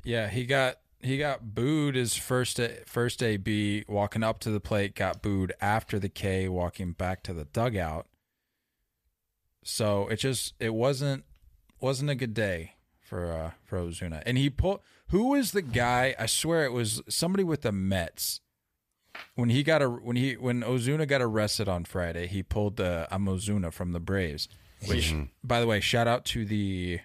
[0.04, 4.96] Yeah, he got he got booed his first first AB walking up to the plate,
[4.96, 8.08] got booed after the K walking back to the dugout.
[9.68, 11.26] So it just it wasn't
[11.82, 14.22] wasn't a good day for uh for Ozuna.
[14.26, 16.16] And he pulled who was the guy?
[16.18, 18.42] I swear it was somebody with the Mets.
[19.36, 23.08] When he got a when he when Ozuna got arrested on Friday, he pulled the
[23.12, 24.48] I'm Ozuna from the Braves.
[24.88, 27.00] Which by the way, shout out to the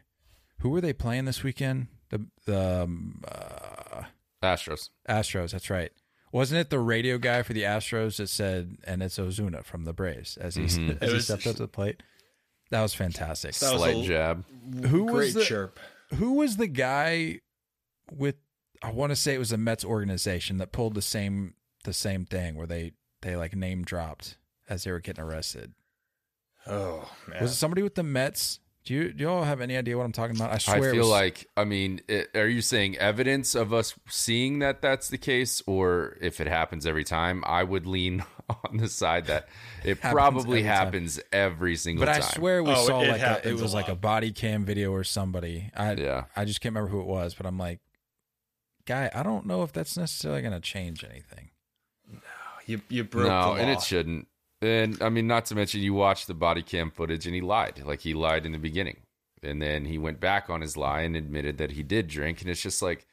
[0.59, 1.87] who were they playing this weekend?
[2.11, 4.03] The the um, uh,
[4.43, 4.91] Astros.
[5.09, 5.53] Astros.
[5.53, 5.93] That's right.
[6.33, 9.93] Wasn't it the radio guy for the Astros that said, "And it's Ozuna from the
[9.95, 12.03] Braves" as he as It he was- stepped up to the plate?
[12.71, 13.55] That was fantastic.
[13.57, 14.45] That was Slight a- jab.
[14.87, 15.79] Who Great was the chirp.
[16.15, 17.41] Who was the guy
[18.13, 18.37] with?
[18.83, 21.55] I want to say it was a Mets organization that pulled the same
[21.85, 24.37] the same thing where they they like name dropped
[24.69, 25.73] as they were getting arrested.
[26.67, 27.43] Oh man.
[27.43, 30.03] Was it somebody with the Mets Do you do you all have any idea what
[30.05, 30.51] I'm talking about?
[30.53, 30.83] I swear.
[30.83, 34.59] I it feel was- like, I mean, it, are you saying evidence of us seeing
[34.59, 37.45] that that's the case, or if it happens every time?
[37.47, 38.25] I would lean
[38.69, 39.49] on the side that
[39.85, 40.87] it Happens probably every time.
[40.87, 42.21] happens every single But time.
[42.23, 43.95] But I swear we Oh, saw it like a, it happens a was like a
[43.95, 45.71] body cam video or somebody.
[45.77, 46.25] I Yeah.
[46.35, 47.79] I just can't remember who it was, but I'm like,
[48.87, 51.51] guy, I don't know if that's necessarily going to change anything.
[52.13, 52.19] No,
[52.67, 54.27] you you broke no, the and it shouldn't.
[54.63, 57.83] And I mean, not to mention, you watch the body cam footage, and he lied.
[57.85, 58.99] Like he lied in the beginning,
[59.43, 62.41] and then he went back on his lie and admitted that he did drink.
[62.43, 63.07] And it's just like,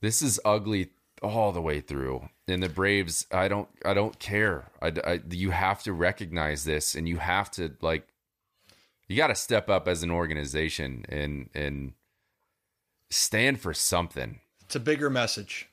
[0.00, 0.90] this is ugly
[1.22, 2.28] all the way through.
[2.48, 4.70] And the Braves, I don't, I don't care.
[4.80, 8.06] I, I- you have to recognize this, and you have to like,
[9.08, 11.92] you got to step up as an organization and and
[13.10, 14.40] stand for something.
[14.64, 15.68] It's a bigger message.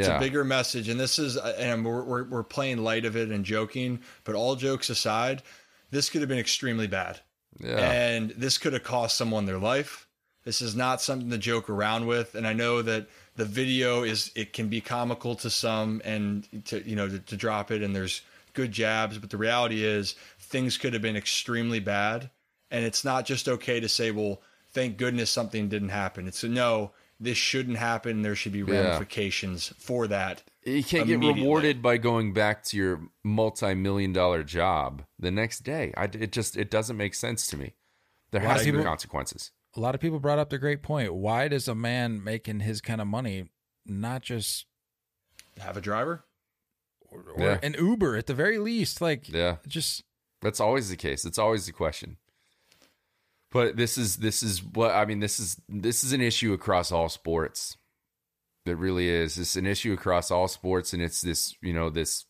[0.00, 3.16] It's a bigger message, and this is, uh, and we're, we're we're playing light of
[3.16, 5.42] it and joking, but all jokes aside,
[5.90, 7.20] this could have been extremely bad,
[7.60, 7.78] Yeah.
[7.78, 10.06] and this could have cost someone their life.
[10.44, 14.32] This is not something to joke around with, and I know that the video is
[14.34, 17.94] it can be comical to some, and to you know to, to drop it, and
[17.94, 18.22] there's
[18.54, 22.30] good jabs, but the reality is things could have been extremely bad,
[22.70, 26.26] and it's not just okay to say, well, thank goodness something didn't happen.
[26.26, 26.90] It's a no.
[27.22, 28.22] This shouldn't happen.
[28.22, 28.80] There should be Yeah.
[28.82, 30.42] ramifications for that.
[30.64, 35.92] You can't get rewarded by going back to your multi-million dollar job the next day.
[35.96, 37.74] I, it just it doesn't make sense to me.
[38.32, 39.50] There A has to be people- consequences.
[39.76, 41.14] A lot of people brought up the great point.
[41.14, 43.48] Why does a man making his kind of money
[43.86, 44.66] not just
[45.58, 46.24] Have a driver.
[47.10, 47.58] or Yeah.
[47.62, 49.00] an Uber at the very least?
[49.00, 50.02] Like, Yeah, just
[50.40, 51.24] that's always the case.
[51.24, 52.16] It's always the question.
[53.52, 55.20] But this is this is what I mean.
[55.20, 57.76] This is this is an issue across all sports.
[58.64, 59.38] It really is.
[59.38, 62.24] It's an issue across all sports, and it's this you know this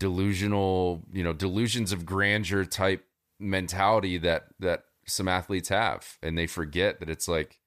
[0.00, 3.04] delusional you know delusions of grandeur type
[3.38, 7.58] mentality that that some athletes have, and they forget that it's like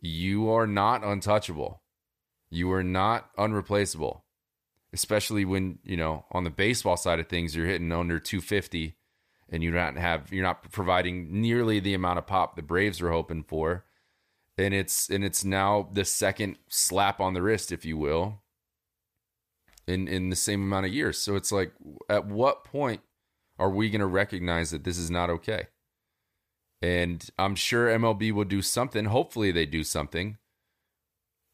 [0.00, 1.82] you are not untouchable.
[2.50, 4.24] You are not unreplaceable.
[4.92, 8.94] Especially when, you know, on the baseball side of things, you're hitting under 250
[9.52, 13.12] and you don't have you're not providing nearly the amount of pop the Braves were
[13.12, 13.84] hoping for.
[14.58, 18.42] And it's and it's now the second slap on the wrist, if you will,
[19.86, 21.18] in in the same amount of years.
[21.18, 21.72] So it's like
[22.08, 23.02] at what point
[23.58, 25.68] are we going to recognize that this is not okay?
[26.80, 29.04] And I'm sure MLB will do something.
[29.04, 30.38] Hopefully they do something.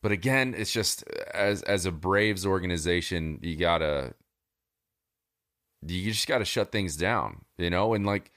[0.03, 1.03] But again, it's just
[1.35, 4.15] as as a Braves organization, you gotta
[5.87, 7.95] you just gotta shut things down, you know.
[7.95, 8.33] And like,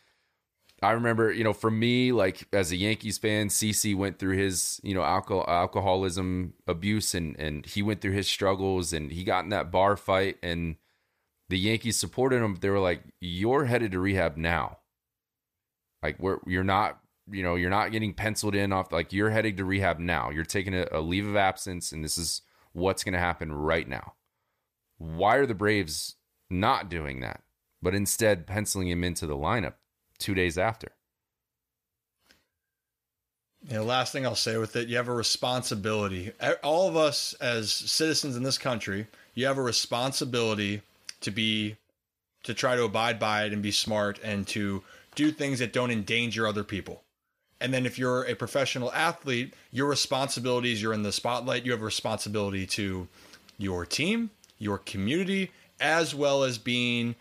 [0.81, 4.79] I remember, you know, for me, like as a Yankees fan, CC went through his,
[4.83, 9.43] you know, alcohol alcoholism abuse, and and he went through his struggles, and he got
[9.43, 10.75] in that bar fight, and
[11.49, 12.57] the Yankees supported him.
[12.61, 14.79] They were like, "You're headed to rehab now.
[16.03, 16.99] Like, we're you're not."
[17.29, 18.91] You know, you're not getting penciled in off.
[18.91, 20.31] Like you're heading to rehab now.
[20.31, 22.41] You're taking a, a leave of absence, and this is
[22.73, 24.15] what's going to happen right now.
[24.97, 26.15] Why are the Braves
[26.51, 27.41] not doing that,
[27.81, 29.73] but instead penciling him into the lineup
[30.19, 30.89] two days after?
[33.67, 36.31] You know, last thing I'll say with it, you have a responsibility.
[36.63, 40.81] All of us as citizens in this country, you have a responsibility
[41.21, 41.77] to be
[42.43, 44.81] to try to abide by it and be smart and to
[45.13, 47.03] do things that don't endanger other people.
[47.59, 51.81] And then if you're a professional athlete, your responsibilities, you're in the spotlight, you have
[51.81, 53.07] a responsibility to
[53.59, 55.51] your team, your community,
[55.81, 57.15] as well as being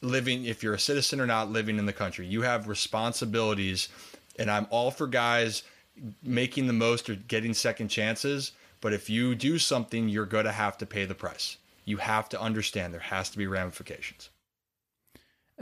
[0.00, 2.26] living, if you're a citizen or not, living in the country.
[2.26, 3.88] You have responsibilities.
[4.38, 5.62] And I'm all for guys
[6.22, 8.52] making the most or getting second chances.
[8.80, 11.56] But if you do something, you're going to have to pay the price.
[11.84, 14.30] You have to understand there has to be ramifications.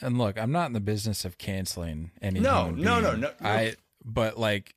[0.02, 2.40] And look, I'm not in the business of canceling any.
[2.40, 3.30] No, no, no, no, no.
[3.40, 3.76] I.
[4.04, 4.74] But like,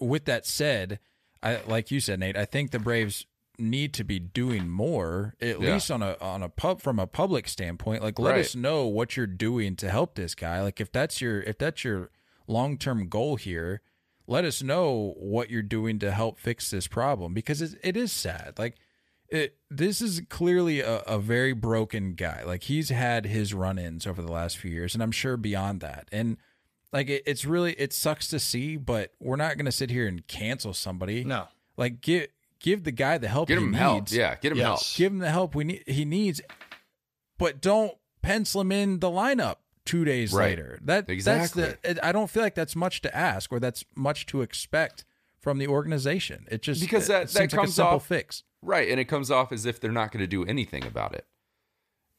[0.00, 0.98] with that said,
[1.42, 2.36] I like you said, Nate.
[2.36, 3.26] I think the Braves
[3.58, 5.74] need to be doing more, at Yeah.
[5.74, 8.02] least on a on a pub from a public standpoint.
[8.02, 8.40] Like, let Right.
[8.44, 10.60] us know what you're doing to help this guy.
[10.62, 12.10] Like, if that's your if that's your
[12.46, 13.80] long term goal here,
[14.26, 18.10] let us know what you're doing to help fix this problem because it, it is
[18.12, 18.54] sad.
[18.58, 18.76] Like
[19.28, 22.42] it, this is clearly a, a very broken guy.
[22.44, 26.08] Like he's had his run-ins over the last few years, and I'm sure beyond that.
[26.12, 26.36] And
[26.92, 30.06] like it, it's really it sucks to see, but we're not going to sit here
[30.06, 31.24] and cancel somebody.
[31.24, 31.48] No.
[31.76, 32.28] like give
[32.64, 33.80] give the guy the help Get he him needs.
[33.80, 34.10] help.
[34.12, 34.66] Yeah, get him Yes.
[34.66, 34.80] help.
[34.96, 35.84] give him the help we need.
[35.86, 36.40] He needs,
[37.38, 40.50] but don't pencil him in the lineup two days Right.
[40.50, 40.78] later.
[40.82, 41.62] That Exactly.
[41.62, 42.04] that's the.
[42.06, 45.04] I don't feel like that's much to ask, or that's much to expect
[45.40, 46.46] from the organization.
[46.50, 48.42] It just Because that- that like comes simple off- fix.
[48.62, 51.26] Right, and it comes off as if they're not going to do anything about it.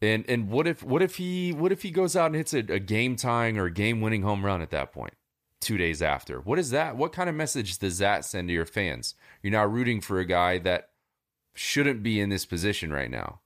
[0.01, 2.60] And and what if what if he what if he goes out and hits a,
[2.60, 5.15] a game tying or a game winning home run at that point?
[5.65, 6.39] Two days after.
[6.39, 6.95] What is that?
[6.95, 9.15] What kind of message does that send to your fans?
[9.41, 10.89] You're now rooting for a guy that
[11.56, 13.39] shouldn't be in this position right now,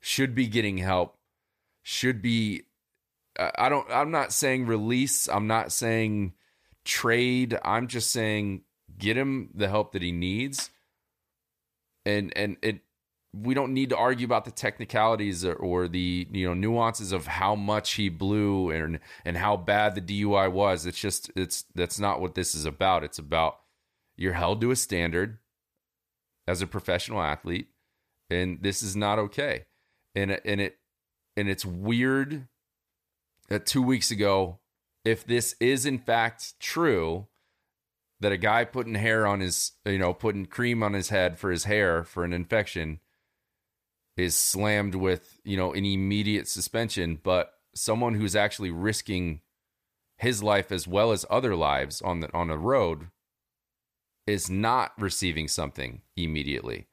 [0.00, 1.18] should be getting help,
[1.82, 2.62] should be.
[3.38, 3.86] I don't.
[3.90, 5.28] I'm not saying release.
[5.28, 6.32] I'm not saying
[6.84, 7.58] trade.
[7.62, 8.62] I'm just saying
[8.98, 10.70] get him the help that he needs.
[12.06, 12.80] And and it
[13.32, 17.26] we don't need to argue about the technicalities or, or, the you know nuances of
[17.26, 20.86] how much he blew and and how bad the DUI was.
[20.86, 23.04] It's just it's that's not what this is about.
[23.04, 23.58] It's about
[24.16, 25.38] you're held to a standard
[26.46, 27.68] as a professional athlete,
[28.30, 29.66] and this is not okay.
[30.14, 30.78] And and it
[31.36, 32.48] and it's weird
[33.48, 34.60] that two weeks ago,
[35.04, 37.26] if this is in fact true,
[38.20, 41.50] that a guy putting hair on his you know putting cream on his head for
[41.50, 43.00] his hair for an infection
[44.16, 49.40] is slammed with you know an immediate suspension but someone who's actually risking
[50.16, 53.08] his life as well as other lives on the on the road
[54.26, 56.86] is not receiving something immediately.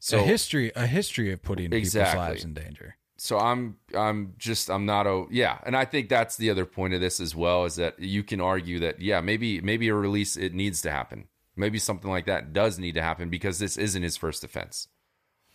[0.00, 2.12] So a history a history of putting exactly.
[2.12, 2.96] people's lives in danger.
[3.16, 5.58] So i'm i'm just i'm not a yeah.
[5.64, 8.40] And i think that's the other point of this as well is that you can
[8.40, 11.28] argue that yeah maybe maybe a release it needs to happen.
[11.56, 14.88] Maybe something like that does need to happen because this isn't his first offense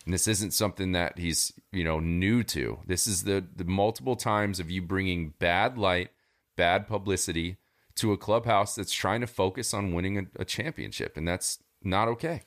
[0.05, 2.79] and this isn't something that he's, you know, new to.
[2.85, 6.09] This is the the multiple times of you bringing bad light,
[6.57, 7.57] bad publicity
[7.95, 12.07] to a clubhouse that's trying to focus on winning a, a championship, and that's not
[12.07, 12.43] okay.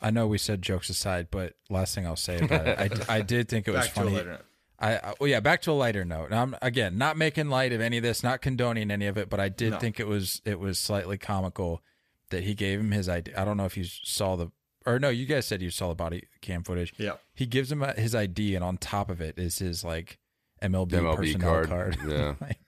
[0.00, 3.20] I know we said jokes aside, but last thing I'll say about it, I, I
[3.20, 4.10] did think it was Back funny.
[4.10, 4.40] To a lighter.
[4.78, 6.30] I, I well, yeah, back to a lighter note.
[6.30, 9.28] Now, I'm again not making light of any of this, not condoning any of it,
[9.28, 9.78] but I did No.
[9.80, 11.82] think it was it was slightly comical
[12.30, 13.34] that he gave him his ID.
[13.34, 14.50] I don't know if you saw the
[14.86, 16.94] or no, you guys said you saw the body cam footage.
[16.96, 17.14] Yeah.
[17.34, 20.18] He gives him his ID, and on top of it is his like
[20.62, 21.98] MLB, MLB personnel card, card.
[22.08, 22.34] yeah.
[22.40, 22.58] like,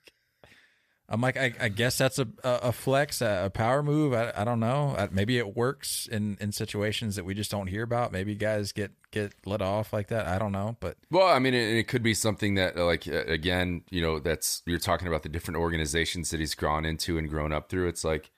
[1.09, 4.13] I'm like, I, I guess that's a a, a flex, a, a power move.
[4.13, 4.95] I, I don't know.
[4.97, 8.11] I, maybe it works in in situations that we just don't hear about.
[8.11, 10.27] Maybe guys get get let off like that.
[10.27, 13.25] I don't know, but Well, I mean, it, it could be something that, like, uh,
[13.25, 17.27] again, you know, that's you're talking about the different organizations that he's gone into and
[17.27, 17.87] grown up through.
[17.87, 18.31] It's like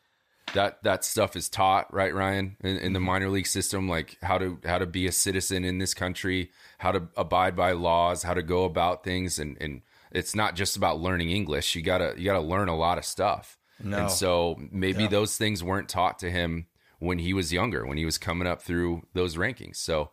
[0.54, 3.08] that that stuff is taught, right, Ryan, in, in the mm-hmm.
[3.08, 6.92] minor league system, like how to how to be a citizen in this country, how
[6.92, 11.00] to abide by laws, how to go about things, and and it's not just about
[11.00, 11.76] learning English.
[11.76, 13.58] You gotta you gotta learn a lot of stuff.
[13.84, 13.98] No.
[13.98, 15.10] And so maybe Yeah.
[15.10, 16.68] those things weren't taught to him
[17.00, 19.78] when he was younger, when he was coming up through those rankings.
[19.78, 20.12] So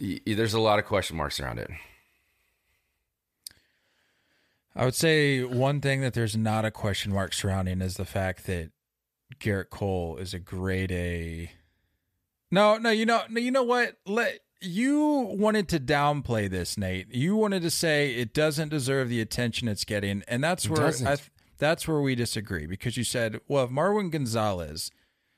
[0.00, 1.70] y- y- there's a lot of question marks around it.
[4.74, 8.46] I would say one thing that there's not a question mark surrounding is the fact
[8.46, 8.70] that
[9.38, 11.50] Gerrit Cole is a grade A.
[12.50, 13.96] No, no, you know, no, you know what?
[14.06, 17.12] Let you wanted to downplay this, Nate.
[17.12, 20.86] You wanted to say it doesn't deserve the attention it's getting, and that's where.
[20.86, 21.16] I,
[21.60, 24.90] that's where we disagree because you said, well, if Marwin Gonzalez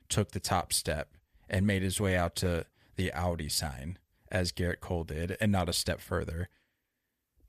[0.08, 1.08] took the top step
[1.50, 2.64] and made his way out to
[2.94, 3.98] the Audi sign
[4.30, 6.48] as Gerrit Cole did, and not a step further,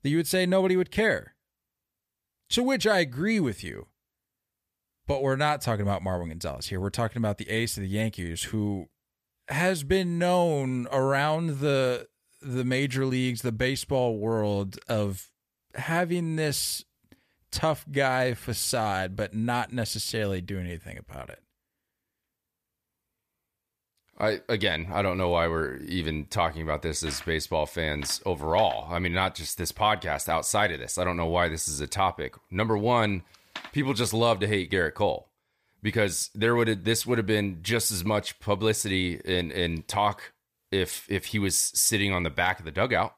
[0.02, 1.33] that you would say nobody would care.
[2.50, 3.86] To which I agree with you.
[5.06, 6.80] But we're not talking about Marwin Gonzalez here.
[6.80, 8.86] We're talking about the ace of the Yankees who
[9.48, 12.08] has been known around the
[12.40, 15.30] the major leagues, the baseball world of
[15.74, 16.84] having this
[17.50, 21.40] tough guy facade but not necessarily doing anything about it.
[24.18, 28.86] I again, I don't know why we're even talking about this as baseball fans overall.
[28.92, 30.28] I mean, not just this podcast.
[30.28, 32.34] Outside of this, I don't know why this is a topic.
[32.50, 33.22] Number one,
[33.72, 35.28] people just love to hate Gerrit Cole
[35.82, 40.32] because there would have this would have been just as much publicity and and talk
[40.70, 43.14] if if he was sitting on the back of the dugout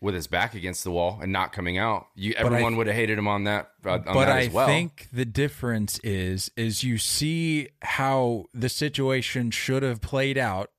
[0.00, 2.06] with his back against the wall and not coming out.
[2.14, 3.70] You everyone would have hated him on that.
[3.84, 4.66] Uh, on but that I as well.
[4.66, 10.70] think the difference is is you see how the situation should have played out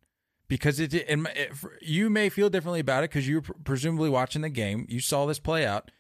[0.48, 1.20] because it, it
[1.82, 4.86] you may feel differently about it because you were pr- presumably watching the game.
[4.90, 5.92] You saw this play out.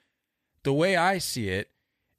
[0.64, 1.70] The way I see it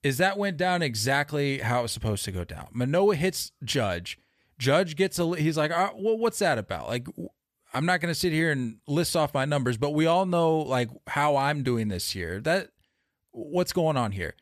[0.02, 2.68] is that went down exactly how it was supposed to go down.
[2.72, 4.18] Manoah hits Judge.
[4.58, 5.34] Judge gets a.
[5.36, 6.88] He's like, "Uh, well, what's that about?
[6.88, 7.08] Like,
[7.72, 10.58] I'm not going to sit here and list off my numbers, but we all know
[10.58, 12.40] like how I'm doing this year.
[12.40, 12.70] That
[13.30, 14.34] what's going on here?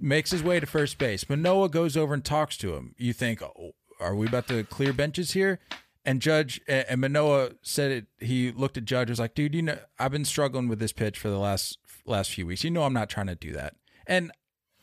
[0.00, 1.28] Makes his way to first base.
[1.28, 2.94] Manoah goes over and talks to him.
[2.96, 5.58] You think, oh, are we about to clear benches here?
[6.04, 8.06] And Judge and Manoah said it.
[8.18, 9.10] He looked at Judge.
[9.10, 12.30] Was like, dude, you know, I've been struggling with this pitch for the last last
[12.30, 12.64] few weeks.
[12.64, 13.74] You know, I'm not trying to do that.
[14.06, 14.30] And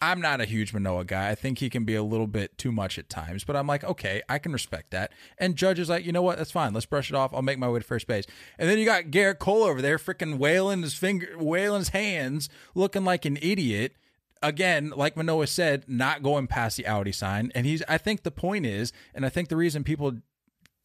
[0.05, 1.31] I'm not a huge Manoah guy.
[1.31, 3.83] I think he can be a little bit too much at times, but I'm like,
[3.83, 5.11] okay, I can respect that.
[5.39, 6.37] And Judge is like, you know what?
[6.37, 6.73] That's fine.
[6.73, 7.33] Let's brush it off.
[7.33, 8.25] I'll make my way to first base.
[8.59, 12.49] And then you got Gerrit Cole over there, freaking wailing his finger, wailing his hands,
[12.75, 13.95] looking like an idiot.
[14.43, 17.51] Again, like Manoah said, not going past the Audi sign.
[17.55, 20.19] And he's, I think the point is, and I think the reason people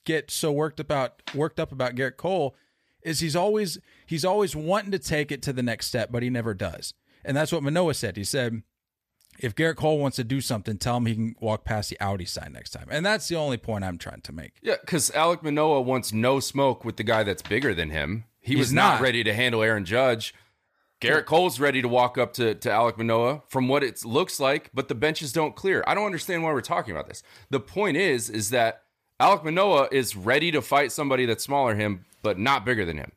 [0.07, 2.57] get so worked about worked up about Gerrit Cole
[3.03, 6.31] is he's always he's always wanting to take it to the next step, but he
[6.31, 6.95] never does.
[7.23, 8.17] And that's what Manoah said.
[8.17, 8.63] He said,
[9.43, 12.25] if Gerrit Cole wants to do something, tell him he can walk past the Audi
[12.27, 12.87] sign next time.
[12.91, 14.53] And that's the only point I'm trying to make.
[14.63, 18.25] Yeah, because Alek Manoah wants no smoke with the guy that's bigger than him.
[18.41, 19.01] He He's was not, not.
[19.03, 20.35] ready to handle Aaron Judge.
[21.01, 24.71] Gerrit Cole's ready to walk up to, to Alek Manoah from what it looks like,
[24.75, 25.83] but the benches don't clear.
[25.87, 27.23] I don't understand why we're talking about this.
[27.49, 28.83] The point is, is that
[29.19, 32.99] Alek Manoah is ready to fight somebody that's smaller than him, but not bigger than
[32.99, 33.13] him.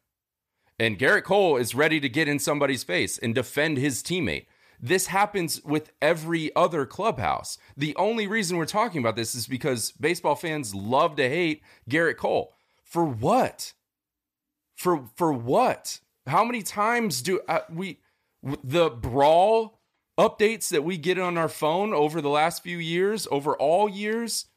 [0.80, 4.46] And Gerrit Cole is ready to get in somebody's face and defend his teammate.
[4.86, 7.58] This happens with every other clubhouse.
[7.78, 12.18] The only reason we're talking about this is because baseball fans love to hate Gerrit
[12.18, 12.54] Cole.
[12.84, 13.72] For what?
[14.76, 16.02] For for what?
[16.28, 18.02] How many times do uh, we
[18.62, 19.80] the brawl
[20.20, 24.48] updates that we get on our phone over the last few years, over all years,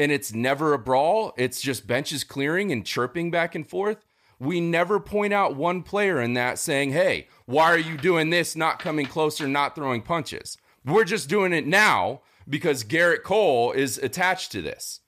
[0.00, 4.04] and it's never a brawl, it's just benches clearing and chirping back and forth.
[4.40, 8.56] We never point out one player in that saying, "Hey, why are you doing this?
[8.56, 13.98] Not coming closer, not throwing punches." We're just doing it now because Gerrit Cole is
[13.98, 15.00] attached to this.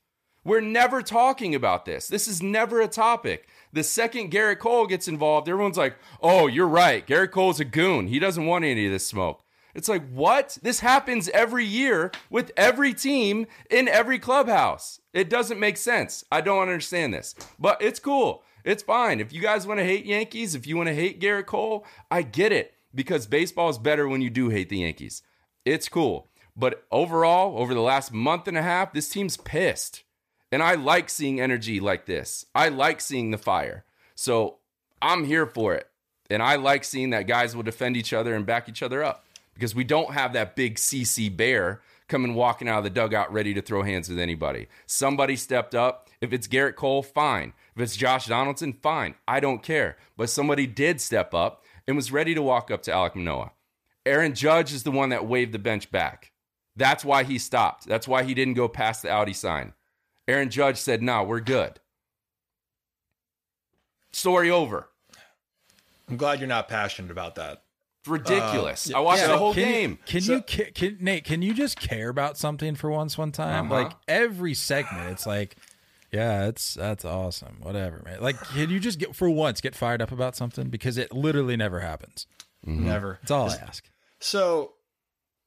[0.44, 2.08] We're never talking about this.
[2.08, 3.48] This is never a topic.
[3.72, 7.06] The second Gerrit Cole gets involved, everyone's like, oh, you're right.
[7.06, 8.08] Gerrit Cole's a goon.
[8.08, 9.42] He doesn't want any of this smoke.
[9.74, 10.58] It's like, what?
[10.60, 15.00] This happens every year with every team in every clubhouse.
[15.14, 16.24] It doesn't make sense.
[16.30, 18.42] I don't understand this, but it's cool.
[18.64, 19.20] It's fine.
[19.20, 22.22] If you guys want to hate Yankees, if you want to hate Gerrit Cole, I
[22.22, 25.22] get it because baseball is better when you do hate the Yankees.
[25.64, 26.28] It's cool.
[26.56, 30.04] But overall, over the last month and a half, this team's pissed.
[30.50, 32.44] And I like seeing energy like this.
[32.54, 33.84] I like seeing the fire.
[34.14, 34.58] So
[35.00, 35.88] I'm here for it.
[36.28, 39.24] And I like seeing that guys will defend each other and back each other up
[39.54, 43.54] because we don't have that big CC bear coming walking out of the dugout ready
[43.54, 44.68] to throw hands with anybody.
[44.86, 46.08] Somebody stepped up.
[46.20, 47.54] If it's Gerrit Cole, fine.
[47.74, 49.14] If it's Josh Donaldson, fine.
[49.26, 49.96] I don't care.
[50.16, 53.52] But somebody did step up and was ready to walk up to Alek Manoah.
[54.04, 56.32] Aaron Judge is the one that waved the bench back.
[56.76, 57.86] That's why he stopped.
[57.86, 59.72] That's why he didn't go past the Audi sign.
[60.28, 61.80] Aaron Judge said, no, we're good.
[64.12, 64.88] Story over.
[66.08, 67.62] I'm glad you're not passionate about that.
[68.06, 68.92] Ridiculous.
[68.92, 69.28] Uh, I watched yeah.
[69.28, 69.90] the whole can game.
[69.90, 71.24] You, can So- you, can, Nate?
[71.24, 73.70] Can you just care about something for once, one time?
[73.70, 73.84] Uh-huh.
[73.84, 75.56] Like every segment, it's like,
[76.12, 77.56] yeah, it's that's awesome.
[77.60, 78.20] Whatever, man.
[78.20, 81.56] Like, can you just get for once get fired up about something because it literally
[81.56, 82.26] never happens.
[82.64, 83.18] Never.
[83.22, 83.84] That's all I ask.
[84.20, 84.74] So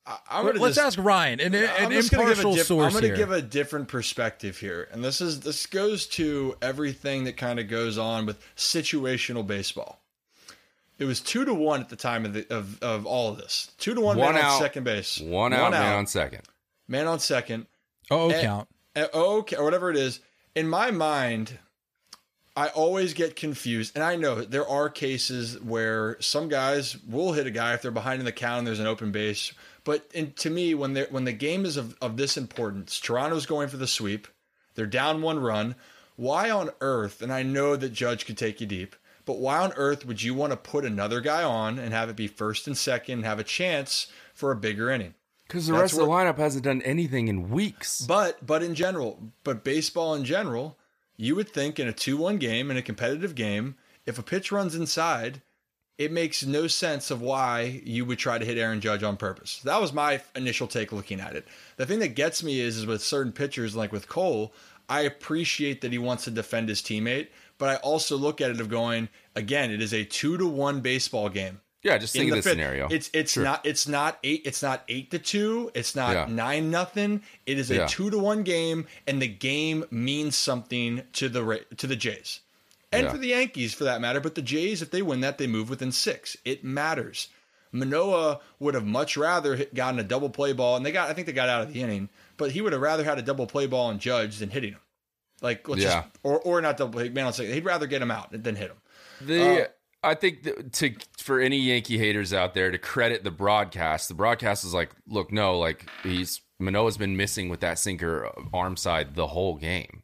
[0.05, 2.31] I, I'm Let- gonna Let's just, ask Ryan, an, an I'm just gonna give a
[2.41, 5.65] impartial diff- source I'm going to give a different perspective here, and this is this
[5.65, 10.01] goes to everything that kind of goes on with situational baseball.
[10.97, 13.71] It was two to one at the time of the of, of all of this.
[13.77, 14.51] Two to one, One man out.
[14.55, 15.19] on second base.
[15.19, 16.41] One out, man on second.
[16.87, 17.67] man on second.
[18.11, 18.67] oh, Eh, count.
[18.97, 20.19] Okay, or whatever it is.
[20.55, 21.59] In my mind,
[22.55, 27.45] I always get confused, and I know there are cases where some guys will hit
[27.45, 29.51] a guy if they're behind in the count and there's an open base.
[29.83, 33.45] But in, to me, when they when the game is of, of this importance, Toronto's
[33.45, 34.29] going for the sweep.
[34.75, 35.75] They're down one run.
[36.15, 37.21] Why on earth?
[37.21, 38.95] And I know that Judge could take you deep,
[39.25, 42.15] but why on earth would you want to put another guy on and have it
[42.15, 45.15] be first and second, have a chance for a bigger inning?
[45.47, 48.01] Because the That's rest of the lineup hasn't done anything in weeks.
[48.01, 50.77] But but in general, but baseball in general,
[51.17, 53.75] you would think in a 2-1 game in a competitive game,
[54.05, 55.41] if a pitch runs inside,
[55.97, 59.61] it makes no sense of why you would try to hit Aaron Judge on purpose.
[59.63, 61.47] That was my initial take looking at it.
[61.77, 64.53] The thing that gets me is, is with certain pitchers like with Cole,
[64.89, 67.27] I appreciate that he wants to defend his teammate,
[67.57, 70.81] but I also look at it of going, again, it is a 2 to 1
[70.81, 72.51] baseball game yeah, just think in of the this fifth.
[72.53, 72.87] scenario.
[72.89, 73.43] It's it's Sure.
[73.43, 75.71] not it's not eight it's not eight to two.
[75.73, 76.25] It's not Yeah.
[76.29, 77.21] nine nothing.
[77.45, 77.87] It is a Yeah.
[77.87, 82.41] two to one game, and the game means something to the to the Jays,
[82.91, 83.11] and Yeah.
[83.11, 84.19] for the Yankees for that matter.
[84.19, 86.35] But the Jays, if they win that, they move within six.
[86.43, 87.29] It matters.
[87.71, 91.27] Manoah would have much rather gotten a double play ball, and they got I think
[91.27, 93.67] they got out of the inning, but he would have rather had a double play
[93.67, 94.79] ball and Judge than hitting him.
[95.41, 96.01] Like let's Yeah.
[96.03, 97.53] just or or not double play man on second.
[97.53, 98.77] He'd rather get him out than hit him.
[99.21, 99.67] The Uh,
[100.05, 104.63] I think to for any Yankee haters out there to credit the broadcast, the broadcast
[104.63, 109.15] is like, look, no, like he's Manoah's been missing with that sinker uh, arm side
[109.15, 110.03] the whole game.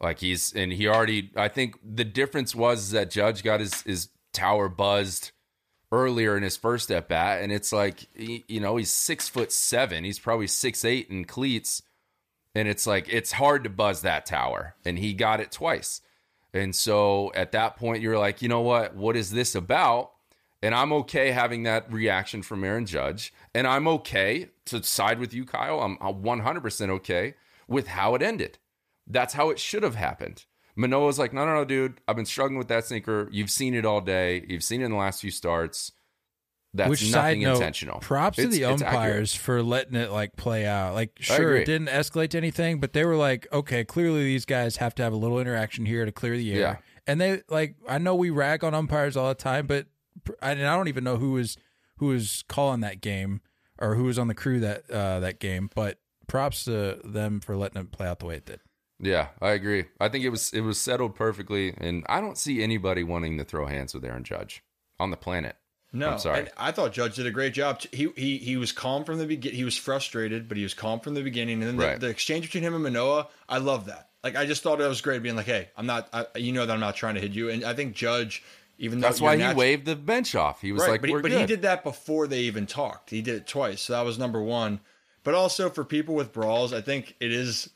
[0.00, 1.30] Like he's and he already.
[1.36, 5.30] I think the difference was that Judge got his his tower buzzed
[5.92, 10.02] earlier in his first at bat, and it's like you know he's six foot seven,
[10.02, 11.82] he's probably six eight in cleats,
[12.54, 16.00] and it's like it's hard to buzz that tower, and he got it twice,
[16.52, 20.12] and so at that point you're like, you know what, what is this about?
[20.62, 25.34] And I'm okay having that reaction from Aaron Judge, and I'm okay to side with
[25.34, 25.80] you, Kyle.
[25.80, 27.34] I'm 100% okay
[27.66, 28.58] with how it ended.
[29.06, 30.44] That's how it should have happened.
[30.76, 32.00] Manoah's like, no, no, no, dude.
[32.06, 33.28] I've been struggling with that sinker.
[33.30, 34.44] You've seen it all day.
[34.48, 35.92] You've seen it in the last few starts.
[36.74, 38.00] That's Which nothing side note, intentional.
[38.00, 40.94] Props It's- to the umpires for letting it like play out.
[40.94, 44.76] Like, sure, it didn't escalate to anything, but they were like, okay, clearly these guys
[44.78, 46.58] have to have a little interaction here to clear the air.
[46.60, 46.76] Yeah.
[47.06, 49.86] And they like, I know we rag on umpires all the time, but
[50.40, 51.56] I- and I don't even know who was
[51.98, 53.42] who was calling that game
[53.78, 55.68] or who was on the crew that uh, that game.
[55.74, 58.60] But props to them for letting it play out the way it did.
[58.98, 59.86] Yeah, I agree.
[60.00, 63.44] I think it was it was settled perfectly, and I don't see anybody wanting to
[63.44, 64.62] throw hands with Aaron Judge
[64.98, 65.56] on the planet.
[65.92, 66.38] No, I'm sorry.
[66.40, 67.82] And I thought Judge did a great job.
[67.92, 69.56] He he he was calm from the beginning.
[69.56, 71.62] He was frustrated, but he was calm from the beginning.
[71.62, 72.00] And then the, Right.
[72.00, 74.08] the exchange between him and Manoah, I love that.
[74.24, 76.08] Like I just thought it was great, being like, "Hey, I'm not.
[76.12, 78.42] I, you know that I'm not trying to hit you." And I think Judge,
[78.78, 80.60] even though That's why you're he waved the bench off.
[80.62, 82.66] He was right, like, but, he, "We're but good." he did that before they even
[82.66, 83.10] talked.
[83.10, 84.80] He did it twice, so that was number one.
[85.24, 87.68] But also for people with brawls, I think it is.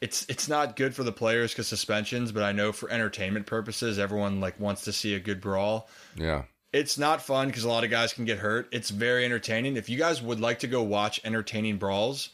[0.00, 3.98] It's it's not good for the players because suspensions, but I know for entertainment purposes,
[3.98, 6.42] everyone like wants to see a good brawl yeah,
[6.76, 8.68] it's not fun because a lot of guys can get hurt.
[8.70, 9.76] It's very entertaining.
[9.76, 12.28] If you guys would like to go watch entertaining brawls,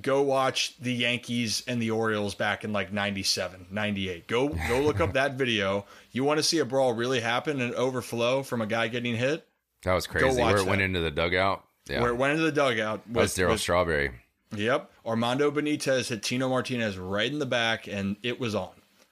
[0.00, 4.26] go watch the Yankees and the Orioles back in like 97, 98.
[4.26, 5.86] Go go look up that video.
[6.10, 9.46] You want to see a brawl really happen and overflow from a guy getting hit?
[9.82, 10.42] that was crazy.
[10.42, 10.84] Where it went that.
[10.84, 11.64] into the dugout.
[11.88, 14.10] Yeah, Where it went into the dugout was Darryl Strawberry.
[14.54, 14.90] Yep.
[15.06, 18.70] Armando Benitez hit Tino Martinez right in the back and it was on.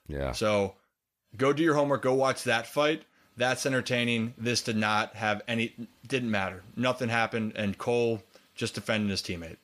[0.09, 0.75] Yeah, So
[1.37, 2.03] go do your homework.
[2.03, 3.05] Go watch that fight.
[3.39, 4.35] That's entertaining.
[4.37, 5.75] This did not have any.
[6.07, 6.65] Didn't matter.
[6.77, 8.23] Nothing happened, and Cole
[8.57, 9.59] just defending his teammate.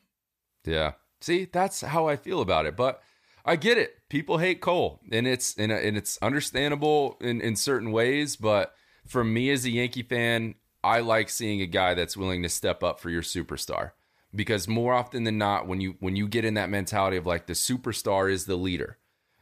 [0.64, 0.92] Yeah.
[1.20, 2.76] See, that's how I feel about it.
[2.76, 3.02] But
[3.44, 3.98] I get it.
[4.08, 8.36] People hate Cole, and it's and, and it's understandable in, in certain ways.
[8.36, 10.54] But for me as a Yankee fan,
[10.84, 13.90] I like seeing a guy that's willing to step up for your superstar.
[14.32, 17.46] Because more often than not, when you when you get in that mentality of like
[17.46, 18.98] the superstar is the leader,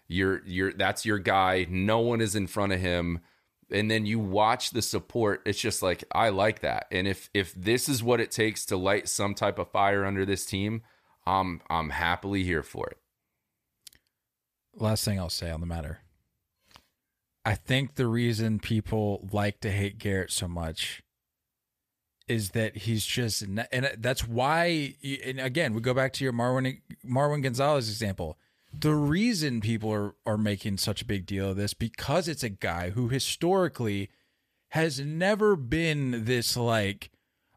[0.09, 1.67] you're you're that's your guy.
[1.69, 3.21] No one is in front of him.
[3.73, 5.43] And then you watch the support.
[5.47, 6.87] It's just like I like that.
[6.91, 10.25] And if if this is what it takes to light some type of fire under
[10.25, 10.83] this team,
[11.27, 12.99] I'm I'm happily here for it.
[14.75, 16.01] Last thing I'll say on the matter.
[17.45, 21.03] I think the reason people like to hate Gerrit so much
[22.29, 24.95] is that he's just, and that's why.
[25.25, 28.39] And again, we go back to your Marwin Marwin Gonzalez example.
[28.73, 32.49] The reason people are are making such a big deal of this because it's a
[32.49, 34.09] guy who historically
[34.71, 37.11] has never been this like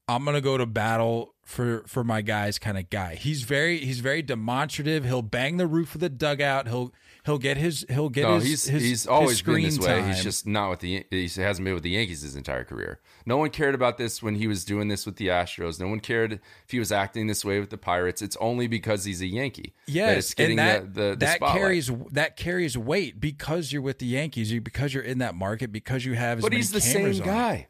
[0.08, 3.16] I'm gonna go to battle for for my guys kind of guy.
[3.16, 5.04] He's very he's very demonstrative.
[5.04, 6.68] He'll bang the roof of the dugout.
[6.68, 6.94] He'll
[7.24, 9.88] he'll get his he'll get no, his, he's his he's his always been this way.
[9.88, 10.08] time.
[10.08, 13.00] He's just not with the he hasn't been with the Yankees his entire career.
[13.26, 15.80] No one cared about this when he was doing this with the Astros.
[15.80, 18.22] No one cared if he was acting this way with the Pirates.
[18.22, 19.74] It's only because he's a Yankee.
[19.88, 21.60] Yes, getting and that the, the, the that spotlight.
[21.60, 25.72] carries that carries weight because you're with the Yankees, you because you're in that market,
[25.72, 26.42] because you have.
[26.42, 27.70] But he's the same guy.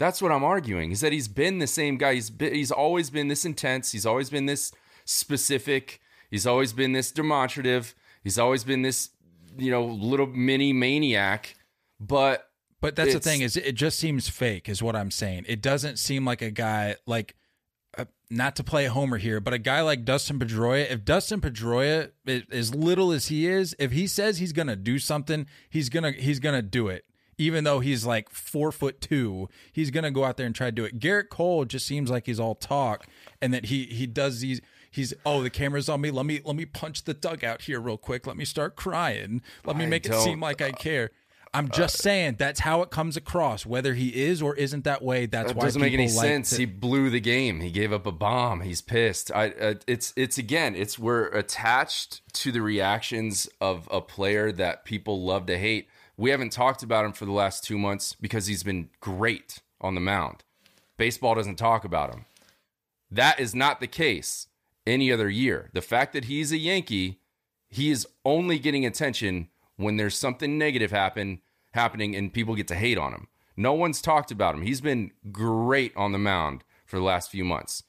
[0.00, 0.92] That's what I'm arguing.
[0.92, 2.14] Is that he's been the same guy.
[2.14, 3.92] He's been, he's always been this intense.
[3.92, 4.72] He's always been this
[5.04, 6.00] specific.
[6.30, 7.94] He's always been this demonstrative.
[8.24, 9.10] He's always been this
[9.58, 11.54] you know little mini maniac.
[12.00, 12.48] But
[12.80, 15.44] But that's the thing is, it just seems fake, is what I'm saying.
[15.46, 17.36] It doesn't seem like a guy like,
[17.98, 20.90] uh, not to play Homer here, but a guy like Dustin Pedroia.
[20.90, 22.12] If Dustin Pedroia,
[22.50, 26.38] as little as he is, if he says he's gonna do something, he's gonna he's
[26.38, 27.04] gonna do it.
[27.40, 30.72] Even though he's like four foot two, he's gonna go out there and try to
[30.72, 31.00] do it.
[31.00, 33.06] Gerrit Cole just seems like he's all talk,
[33.40, 34.60] and that he he does these.
[34.90, 36.10] He's oh the camera's on me.
[36.10, 38.26] Let me let me punch the dugout here real quick.
[38.26, 39.40] Let me start crying.
[39.64, 41.12] Let me I make it seem like I care.
[41.52, 43.66] I'm just saying that's how it comes across.
[43.66, 46.50] Whether he is or isn't that way, that's That why doesn't make any sense.
[46.50, 47.60] to- he blew the game.
[47.60, 48.60] He gave up a bomb.
[48.60, 49.32] He's pissed.
[49.34, 49.48] I.
[49.50, 50.76] Uh, it's it's again.
[50.76, 55.88] It's we're attached to the reactions of a player that people love to hate.
[56.20, 59.94] We haven't talked about him for the last two months because he's been great on
[59.94, 60.44] the mound.
[60.98, 62.26] Baseball doesn't talk about him.
[63.10, 64.46] That is not the case
[64.86, 65.70] any other year.
[65.72, 67.20] The fact that he's a Yankee,
[67.70, 71.40] he is only getting attention when there's something negative happen
[71.72, 73.28] happening and people get to hate on him.
[73.56, 74.60] No one's talked about him.
[74.60, 77.82] He's been great on the mound for the last few months.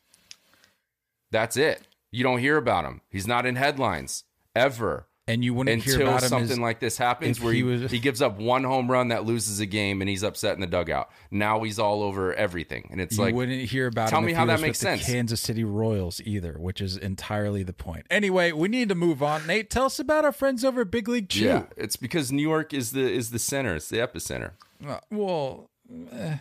[1.32, 1.82] That's it.
[2.12, 3.02] You don't hear about him.
[3.10, 4.24] He's not in headlines
[4.56, 5.08] ever.
[5.32, 7.64] And you wouldn't hear until about him something as- like this happens where he he,
[7.64, 10.62] was- he gives up one home run that loses a game and he's upset in
[10.62, 11.10] the dugout.
[11.32, 12.88] Now he's all over everything.
[12.92, 14.62] And it's you like wouldn't hear about tell him me if how he that was
[14.62, 15.06] makes with the sense.
[15.12, 18.06] Kansas City Royals either, which is entirely the point.
[18.10, 19.46] Anyway, we need to move on.
[19.48, 21.46] Nate, tell us about our friends over at Big League Chew.
[21.46, 24.52] Yeah, it's because New York is the is the center, it's the epicenter.
[24.88, 25.70] Uh, well,
[26.12, 26.38] eh,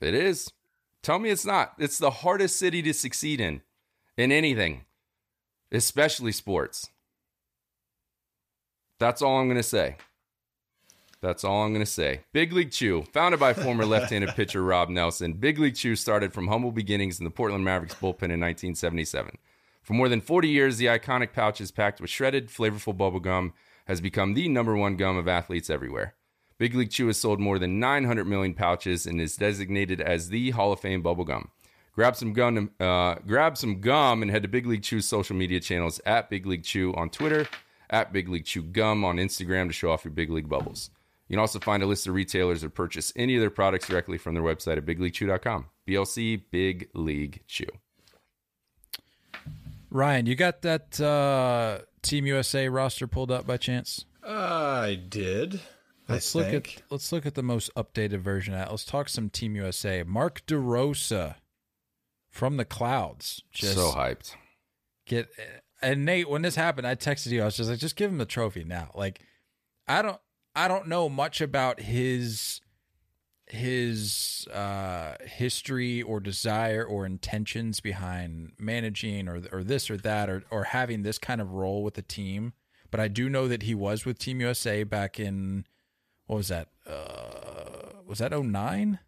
[0.00, 0.50] It is.
[1.02, 1.72] Tell me it's not.
[1.78, 3.62] It's the hardest city to succeed in
[4.16, 4.84] in anything,
[5.72, 6.90] especially sports.
[9.02, 9.96] That's all I'm going to say.
[11.20, 12.20] That's all I'm going to say.
[12.32, 16.46] Big League Chew, founded by former left-handed pitcher Rob Nelson, Big League Chew started from
[16.46, 19.38] humble beginnings in the Portland Mavericks bullpen in 1977.
[19.82, 23.54] For more than 40 years, the iconic pouches packed with shredded, flavorful bubble gum
[23.86, 26.14] has become the number one gum of athletes everywhere.
[26.58, 30.50] Big League Chew has sold more than 900 million pouches and is designated as the
[30.50, 31.48] Hall of Fame bubble gum.
[31.92, 35.58] Grab some gum, uh, grab some gum, and head to Big League Chew's social media
[35.58, 37.48] channels at Big League Chew on Twitter,
[37.92, 40.90] at Big League Chew Gum on Instagram to show off your Big League bubbles.
[41.28, 44.18] You can also find a list of retailers that purchase any of their products directly
[44.18, 45.66] from their website at BigLeagueChew.com.
[45.86, 47.66] BLC Big League Chew.
[49.90, 54.06] Ryan, you got that uh, Team USA roster pulled up by chance?
[54.26, 55.60] I did.
[56.08, 56.76] Let's I look think.
[56.78, 58.70] at let's look at the most updated version of that.
[58.70, 60.02] Let's talk some Team USA.
[60.02, 61.36] Mark DeRosa
[62.30, 63.42] from the clouds.
[63.52, 64.34] Just so hyped.
[65.06, 65.28] get
[65.82, 67.42] and Nate, when this happened, I texted you.
[67.42, 68.90] I was just like, just give him the trophy now.
[68.94, 69.20] Like,
[69.86, 70.20] I don't
[70.54, 72.60] I don't know much about his
[73.48, 80.44] his uh history or desire or intentions behind managing or or this or that or
[80.50, 82.52] or having this kind of role with the team
[82.90, 85.66] but I do know that he was with Team USA back in
[86.26, 89.00] what was that uh was that 09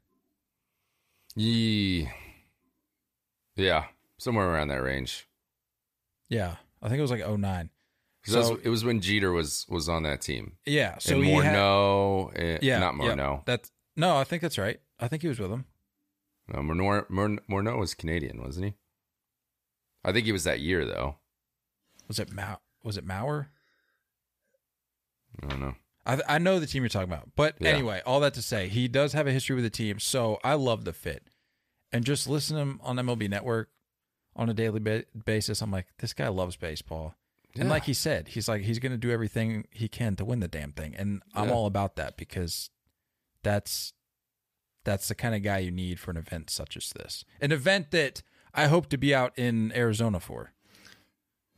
[1.37, 2.09] Yee.
[3.57, 3.87] Yeah,
[4.19, 5.27] somewhere around that range.
[6.29, 7.71] Yeah I think it was like 09
[8.25, 10.57] So so it was when Jeter was was on that team.
[10.67, 13.45] yeah so and he had- Morneau, eh, yeah not yeah, Morneau.
[13.47, 15.65] that's no I think that's right I think he was with him
[16.49, 18.75] No, Morneau, Morneau, was Canadian, wasn't he?
[20.05, 21.17] I think he was that year though.
[22.09, 23.47] was it Mao was it Mauer
[25.43, 25.75] I don't know.
[26.07, 27.71] I, I know the team you're talking about, but Yeah.
[27.71, 30.55] anyway, all that to say, he does have a history with the team, so I
[30.55, 31.27] love the fit.
[31.93, 33.71] And just listen to him on MLB Network
[34.37, 35.61] on a daily ba- basis.
[35.63, 37.15] I'm like, this guy loves baseball,
[37.57, 40.41] and like he said, he's like he's going to do everything he can to win
[40.41, 41.55] the damn thing, and I'm Yeah.
[41.55, 42.71] all about that because
[43.43, 43.93] that's
[44.85, 47.91] that's the kind of guy you need for an event such as this, an event
[47.93, 48.23] that
[48.53, 50.53] I hope to be out in Arizona for.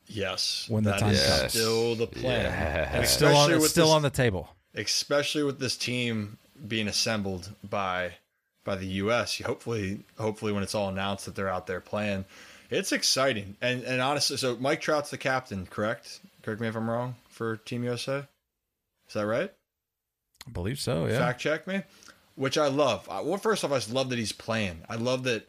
[0.09, 1.53] Yes, When the time is comes.
[1.53, 2.45] still the plan.
[2.45, 2.89] Yes.
[2.93, 4.51] And It's still on, it's still this- on the table.
[4.74, 8.12] especially with this team being assembled by
[8.64, 9.41] by the U.S.
[9.41, 12.24] Hopefully, hopefully when it's all announced that they're out there playing,
[12.70, 13.56] it's exciting.
[13.60, 16.20] And and honestly, so Mike Trout's the captain, correct?
[16.42, 18.26] Correct me if I'm wrong for Team USA.
[19.08, 19.52] Is that right?
[20.46, 21.06] I believe so.
[21.06, 21.18] Yeah.
[21.18, 21.82] Fact check me.
[22.34, 23.08] Which I love.
[23.08, 24.82] I- Well, first off, I just love that he's playing.
[24.88, 25.48] I love that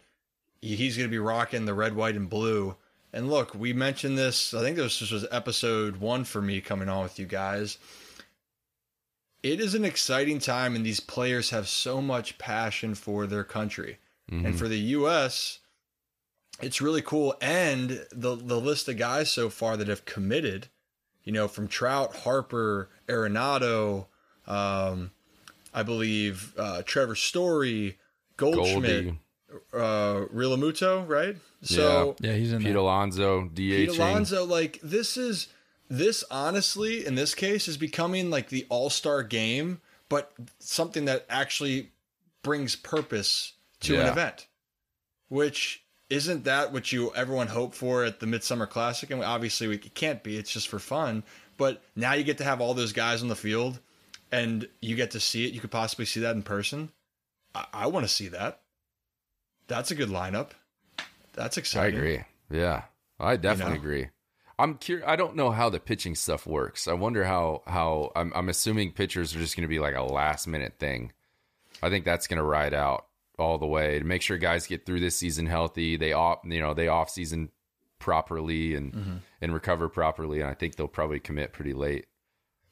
[0.61, 2.75] he's going to be rocking the red, white, and blue.
[3.13, 4.53] And look, we mentioned this.
[4.53, 7.77] I think this was episode one for me coming on with you guys.
[9.43, 13.99] It is an exciting time, and these players have so much passion for their country.
[14.29, 14.57] And mm-hmm.
[14.57, 15.59] for the U.S.,
[16.61, 17.35] it's really cool.
[17.41, 20.67] And the the list of guys so far that have committed,
[21.23, 24.07] you know, from Trout, Harper, Arenado,
[24.47, 25.11] um,
[25.73, 27.97] I believe uh, Trevor Story,
[28.37, 29.19] Goldschmidt, Goldie,
[29.73, 31.35] uh, Realmuto, right?
[31.61, 32.77] So Yeah, yeah he's in Pete there.
[32.77, 33.97] Alonso, Pete DH.
[33.97, 35.47] Alonso, like this is
[35.89, 41.25] this honestly in this case is becoming like the all star game, but something that
[41.29, 41.91] actually
[42.43, 44.47] brings purpose to an event,
[45.29, 49.11] which isn't that what you everyone hope for at the Midsummer Classic?
[49.11, 50.37] And obviously we, it can't be.
[50.37, 51.23] It's just for fun.
[51.57, 53.79] But now you get to have all those guys on the field,
[54.31, 55.53] and you get to see it.
[55.53, 56.89] You could possibly see that in person.
[57.55, 58.61] I, I want to see that.
[59.67, 60.51] That's a good lineup.
[61.33, 61.95] That's exciting.
[61.95, 62.23] I agree.
[62.49, 62.83] Yeah,
[63.19, 63.79] I definitely know?
[63.81, 64.07] agree.
[64.59, 65.07] I'm curious.
[65.07, 66.87] I don't know how the pitching stuff works.
[66.87, 70.03] I wonder how how I'm, I'm assuming pitchers are just going to be like a
[70.03, 71.11] last minute thing.
[71.81, 73.06] I think that's going to ride out
[73.37, 75.95] all the way to make sure guys get through this season healthy.
[75.97, 77.49] They off you know they off season
[77.99, 79.15] properly and Mm-hmm.
[79.41, 80.41] and recover properly.
[80.41, 82.05] And I think they'll probably commit pretty late.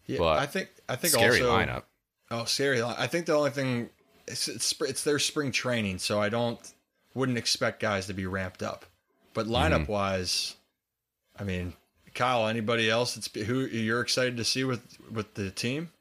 [0.06, 1.84] Yeah, But I think I think Scary also, lineup.
[2.32, 2.82] Oh, scary!
[2.82, 3.90] I think the only thing
[4.28, 6.60] it's, it's it's their spring training, so I don't
[7.14, 8.86] wouldn't expect guys to be ramped up.
[9.34, 9.92] But lineup Mm-hmm.
[9.92, 10.56] wise,
[11.40, 11.74] I mean,
[12.14, 15.92] Kyle, anybody else that's who you're excited to see with with the team?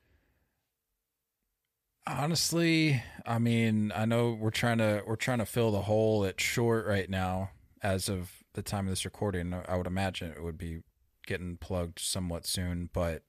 [2.07, 6.41] Honestly, I mean, I know we're trying to we're trying to fill the hole at
[6.41, 7.51] short right now.
[7.83, 10.83] As of the time of this recording, I would imagine it would be
[11.27, 13.23] getting plugged somewhat soon, but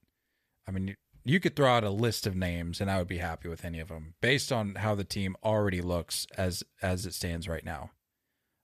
[0.66, 3.18] I mean, you, you could throw out a list of names, and I would be
[3.18, 7.14] happy with any of them based on how the team already looks as as it
[7.14, 7.90] stands right now.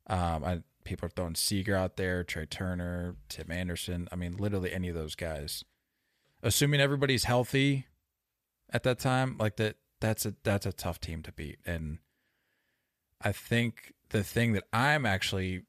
[0.09, 4.09] Um, I, people are throwing Seager out there, Trea Turner, Tim Anderson.
[4.13, 5.65] I mean, literally any of those guys.
[6.43, 7.87] Assuming everybody's healthy
[8.71, 11.59] at that time, like that, that's a that's a tough team to beat.
[11.65, 11.99] And
[13.21, 15.63] I think the thing that I'm actually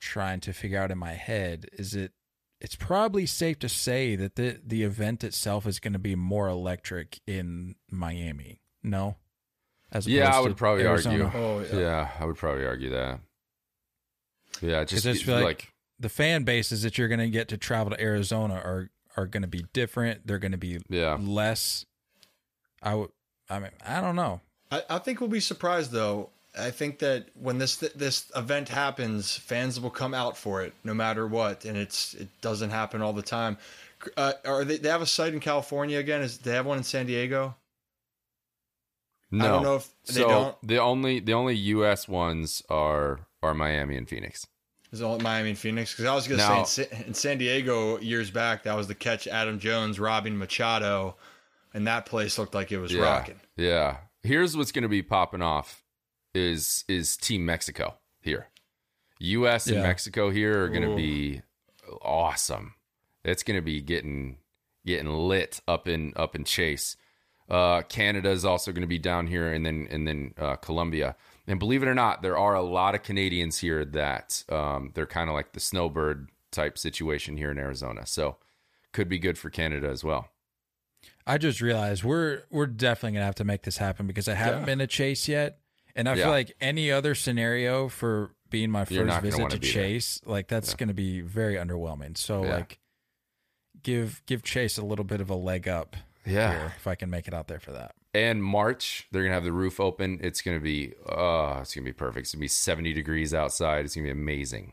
[0.00, 2.12] trying to figure out in my head is it
[2.60, 6.48] it's probably safe to say that the the event itself is going to be more
[6.48, 8.60] electric in Miami.
[8.82, 9.16] No,
[9.92, 11.24] as yeah, I would probably Arizona.
[11.24, 11.40] argue.
[11.40, 11.78] Oh, yeah.
[11.78, 12.08] yeah.
[12.18, 13.20] I would probably argue that.
[14.60, 17.56] Yeah, just, just feel like, like the fan bases that you're going to get to
[17.56, 20.26] travel to Arizona are are going to be different.
[20.26, 21.16] They're going to be yeah.
[21.20, 21.86] less.
[22.82, 23.10] I would.
[23.48, 24.40] I mean, I don't know.
[24.70, 26.30] I, I think we'll be surprised though.
[26.58, 30.94] I think that when this this event happens, fans will come out for it no
[30.94, 33.58] matter what, and it's it doesn't happen all the time.
[34.16, 34.78] Uh, are they?
[34.78, 36.22] They have a site in California again?
[36.22, 37.54] Is they have one in San Diego?
[39.30, 40.56] No, I don't know if they so don't.
[40.66, 42.08] The only the only U.S.
[42.08, 44.46] ones are are Miami and Phoenix.
[44.92, 45.92] Is only Miami and Phoenix?
[45.92, 48.94] Because I was going to say in, in San Diego years back, that was the
[48.94, 51.14] catch Adam Jones robbing Machado,
[51.72, 53.40] and that place looked like it was yeah, rocking.
[53.56, 53.98] Yeah.
[54.22, 55.82] Here's what's going to be popping off
[56.34, 58.48] is is Team Mexico here.
[59.18, 59.66] U.S.
[59.66, 61.42] and Mexico here are going to be
[62.00, 62.74] awesome.
[63.24, 64.38] It's going to be getting
[64.86, 66.96] getting lit up in up in Chase.
[67.48, 71.16] Uh, Canada is also going to be down here, and then and then uh, Colombia.
[71.46, 75.06] And believe it or not, there are a lot of Canadians here that um, they're
[75.06, 78.06] kind of like the snowbird type situation here in Arizona.
[78.06, 78.36] So
[78.92, 80.28] could be good for Canada as well.
[81.26, 84.60] I just realized we're we're definitely gonna have to make this happen because I haven't
[84.60, 84.66] yeah.
[84.66, 85.58] been to Chase yet,
[85.94, 86.24] and I yeah.
[86.24, 90.32] feel like any other scenario for being my first visit to Chase, there.
[90.32, 90.76] like that's yeah.
[90.76, 92.16] gonna be very underwhelming.
[92.16, 92.78] So like,
[93.82, 95.96] give give Chase a little bit of a leg up.
[96.26, 99.44] Yeah, if I can make it out there for that and March they're gonna have
[99.44, 100.18] the roof open.
[100.22, 102.24] It's gonna be uh it's gonna be perfect.
[102.24, 103.84] It's gonna be seventy degrees outside.
[103.84, 104.72] It's gonna be amazing.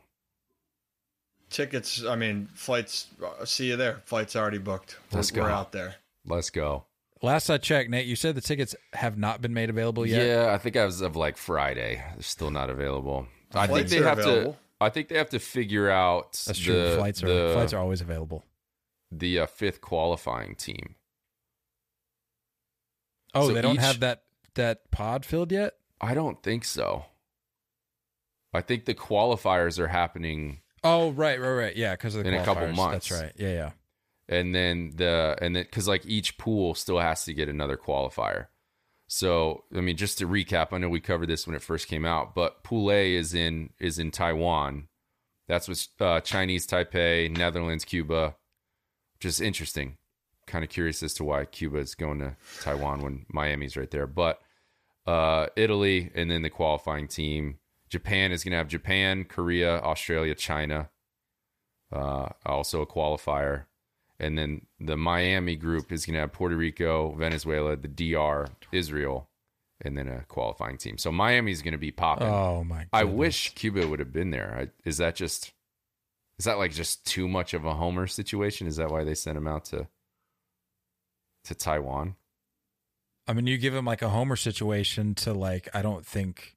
[1.50, 3.08] Tickets, I mean, flights.
[3.24, 4.02] Uh, see you there.
[4.04, 4.98] Flights already booked.
[5.14, 5.44] Let's we're, go.
[5.44, 5.96] We're out there.
[6.28, 6.86] Let's go.
[7.22, 10.26] Last I checked, Nate, you said the tickets have not been made available yet.
[10.26, 13.28] Yeah, I think as of like Friday, they're still not available.
[13.56, 14.54] I think they have available.
[14.54, 14.60] to.
[14.80, 16.34] I think they have to figure out.
[16.46, 16.96] That's true.
[16.96, 18.46] Flights are the, flights are always available.
[19.12, 20.96] The uh, fifth qualifying team.
[23.34, 24.24] Oh, so they don't each, have that
[24.56, 25.74] that pod filled yet.
[26.00, 27.06] I don't think so.
[28.54, 30.62] I think the qualifiers are happening.
[30.84, 31.76] Oh, right, right, right.
[31.76, 33.10] Yeah, because in a couple months.
[33.10, 33.34] That's right.
[33.36, 33.72] Yeah, yeah.
[34.30, 38.48] And then the and then because like each pool still has to get another qualifier.
[39.08, 42.06] So I mean, just to recap, I know we covered this when it first came
[42.06, 44.90] out, but Pool A is in is in Taiwan.
[45.48, 48.36] That's what uh, Chinese Taipei, Netherlands, Cuba.
[49.20, 49.98] Just interesting
[50.48, 54.08] kind of curious as to why Cuba is going to Taiwan when Miami's right there.
[54.08, 54.40] But
[55.06, 57.60] uh, Italy and then the qualifying team.
[57.90, 60.90] Japan is going to have Japan, Korea, Australia, China.
[61.92, 63.66] Uh, also a qualifier.
[64.20, 69.30] And then the Miami group is going to have Puerto Rico, Venezuela, the DR, Israel,
[69.82, 70.98] and then a qualifying team.
[70.98, 72.28] So Miami's going to be popping.
[72.28, 72.76] Oh my!
[72.78, 72.90] Goodness.
[72.94, 74.58] I wish Cuba would have been there.
[74.60, 75.54] I, is that just
[76.40, 78.66] is that like just too much of a homer situation?
[78.66, 79.88] Is that why they sent him out to
[81.48, 82.16] to Taiwan.
[83.28, 86.56] I mean, you give him like a Homer situation to like, I don't think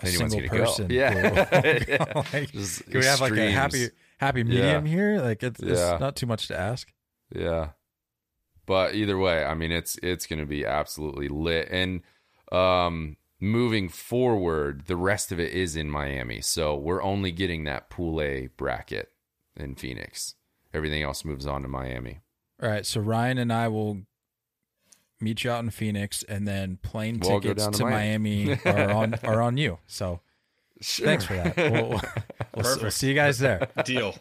[0.00, 0.88] a Anyone's single person.
[0.88, 0.94] Go.
[0.94, 2.22] Yeah.
[2.32, 3.90] like, can we have like a happy
[4.24, 4.92] happy medium yeah.
[4.92, 5.20] here?
[5.20, 5.92] Like it's, yeah.
[5.92, 6.92] it's not too much to ask.
[7.34, 7.70] Yeah.
[8.66, 12.02] But either way, I mean it's it's going to be absolutely lit and
[12.52, 16.40] um moving forward, the rest of it is in Miami.
[16.40, 19.10] So we're only getting that pool A bracket
[19.56, 20.34] in Phoenix.
[20.72, 22.20] Everything else moves on to Miami.
[22.62, 24.02] All right, so Ryan and I will
[25.20, 28.90] meet you out in Phoenix, and then plane we'll tickets to, to, Miami, Miami are
[28.90, 29.78] on are on you.
[29.86, 30.20] So
[30.84, 31.06] sure.
[31.06, 31.56] thanks for that.
[31.56, 32.00] We'll,
[32.54, 33.68] we'll, we'll, see you guys there.
[33.84, 34.14] Deal.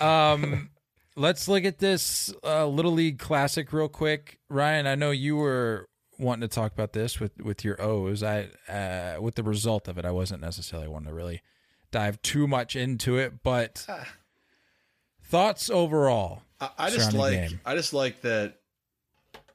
[0.00, 0.70] Um,
[1.16, 4.38] let's look at this uh, little league classic real quick.
[4.48, 8.22] Ryan, I know you were wanting to talk about this with with your O's.
[8.22, 11.42] I uh, with the result of it, I wasn't necessarily wanting to really
[11.90, 14.06] dive too much into it, but ah.
[15.22, 16.42] thoughts overall.
[16.60, 18.56] I, I just like I just like that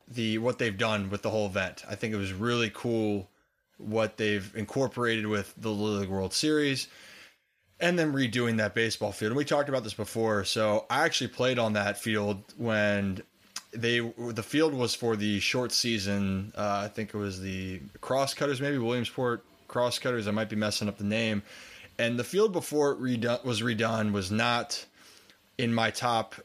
[0.07, 1.84] the what they've done with the whole event.
[1.89, 3.30] I think it was really cool
[3.78, 6.88] what they've incorporated with the Little League World Series
[7.80, 9.32] and then redoing that baseball field.
[9.32, 10.45] And we talked about this before.
[10.45, 13.21] So I actually played on that field when
[13.73, 16.53] they the field was for the short season.
[16.57, 20.28] Uh, I think it was the Crosscutters, maybe Williamsport Crosscutters.
[20.28, 21.43] I might be messing up the name.
[21.97, 24.86] And the field before it redone, was redone was not
[25.57, 26.36] in my top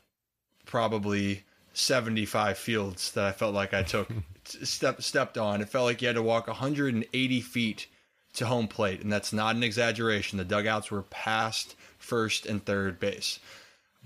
[0.64, 4.08] probably 75 fields that I felt like I took
[4.66, 5.61] step stepped on.
[5.61, 7.86] It felt like you had to walk 180 feet
[8.34, 10.38] to home plate, and that's not an exaggeration.
[10.38, 13.40] The dugouts were past first and third base.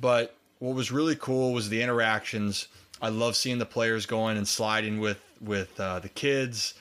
[0.01, 2.69] But what was really cool was the interactions.
[3.03, 6.75] I love seeing the players going and sliding with with uh, the kids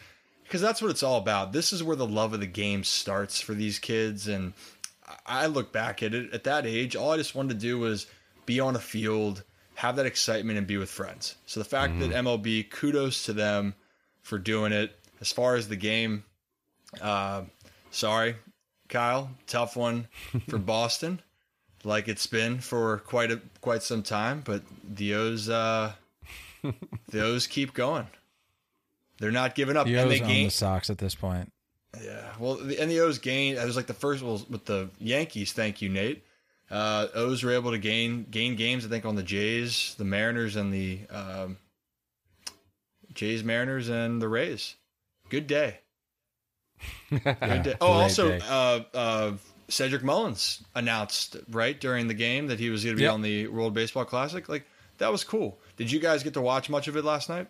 [0.44, 1.52] because that's what it's all about.
[1.52, 4.28] This is where the love of the game starts for these kids.
[4.28, 4.54] And
[5.26, 8.06] I look back at it at that age, all I just wanted to do was
[8.46, 9.44] be on a field,
[9.76, 11.36] have that excitement, and be with friends.
[11.46, 13.76] So the fact that MLB, kudos to them
[14.22, 14.98] for doing it.
[15.22, 16.24] As far as the game,
[17.02, 17.44] uh,
[17.92, 18.36] sorry,
[18.90, 20.08] Kyle, tough one
[20.50, 21.22] for Boston,
[21.84, 24.42] like it's been for quite a quite some time.
[24.44, 25.94] But the O's, uh,
[27.10, 28.08] the O's keep going.
[29.20, 30.46] They're not giving up, The and O's they own gain.
[30.46, 31.52] the Sox at this point.
[32.04, 33.58] Yeah, well, the, and the O's gained.
[33.58, 35.54] It was like the first well, with the Yankees.
[35.54, 36.26] Thank you, Nate.
[36.72, 38.86] Uh, O's were able to gain gain games.
[38.86, 41.58] I think on the Jays, the Mariners, and the um,
[43.14, 44.76] Jays, Mariners, and the Rays.
[45.30, 45.80] Good day.
[47.10, 47.24] Good
[47.64, 47.76] day.
[47.80, 49.32] Oh, also, uh, uh,
[49.68, 53.14] Cedric Mullins announced right during the game that he was going to be Yep.
[53.14, 54.48] on the World Baseball Classic.
[54.50, 54.66] Like
[54.98, 55.60] that was cool.
[55.78, 57.48] Did you guys get to watch much of it last night?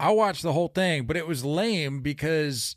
[0.00, 2.76] I watched the whole thing, but it was lame because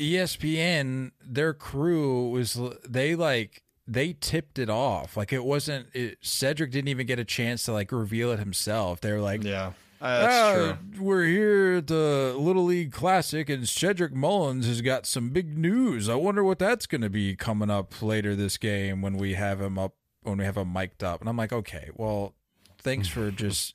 [0.00, 5.16] ESPN, their crew was they like they tipped it off.
[5.16, 9.00] Like it wasn't it, Cedric didn't even get a chance to like reveal it himself.
[9.00, 11.02] They were like, Yeah, uh, that's "Ah, true.
[11.04, 16.08] We're here at the Little League Classic, and Cedric Mullins has got some big news.
[16.08, 19.60] I wonder what that's going to be coming up later this game when we have
[19.60, 21.20] him up when we have him mic'd up.
[21.20, 22.34] And I'm like, okay, well,
[22.78, 23.74] thanks for just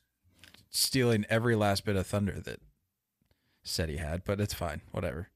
[0.70, 2.60] stealing every last bit of thunder that
[3.62, 5.28] said he had, but it's fine, whatever.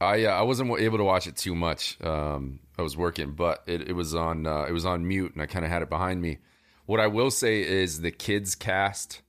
[0.00, 1.98] I uh, I wasn't able to watch it too much.
[2.02, 5.42] Um, I was working, but it, it was on uh, it was on mute, and
[5.42, 6.38] I kind of had it behind me.
[6.86, 9.22] What I will say is the kids cast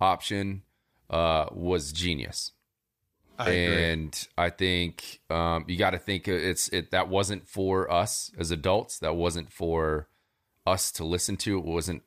[0.00, 0.62] option
[1.10, 2.52] uh, was genius,
[3.38, 8.30] I and I think um, you got to think it's it that wasn't for us
[8.38, 8.98] as adults.
[8.98, 10.08] That wasn't for
[10.66, 11.58] us to listen to.
[11.58, 12.02] It wasn't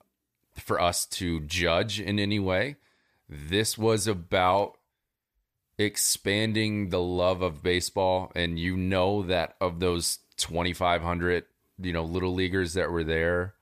[0.55, 2.75] for us to judge in any way.
[3.27, 4.78] This was about
[5.79, 11.45] expanding the love of baseball and you know that of those 2500
[11.81, 13.55] you know little leaguers that were there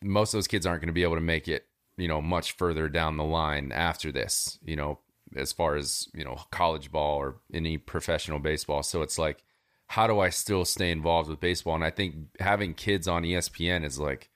[0.00, 1.66] most of those kids aren't going to be able to make it
[1.96, 4.98] you know much further down the line after this you know
[5.36, 8.82] as far as you know college ball or any professional baseball.
[8.82, 9.42] So it's like
[9.88, 11.74] how do i still stay involved with baseball?
[11.74, 14.30] And i think having kids on espn is like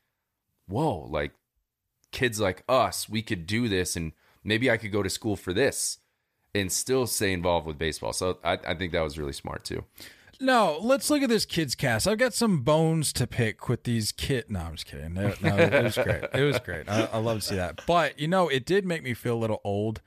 [0.66, 1.32] whoa like
[2.12, 4.12] kids like us we could do this and
[4.46, 5.98] maybe i could go to school for this
[6.54, 9.84] and still stay involved with baseball so i, I think that was really smart too
[10.38, 12.06] No, let's look at this kids cast.
[12.06, 14.50] I've got some bones to pick with these kid.
[14.50, 15.14] No, I'm just kidding.
[15.14, 16.24] No, no, it was great.
[16.34, 16.86] It was great.
[16.90, 17.80] I, I love to see that.
[17.86, 20.02] But you know, it did make me feel a little old,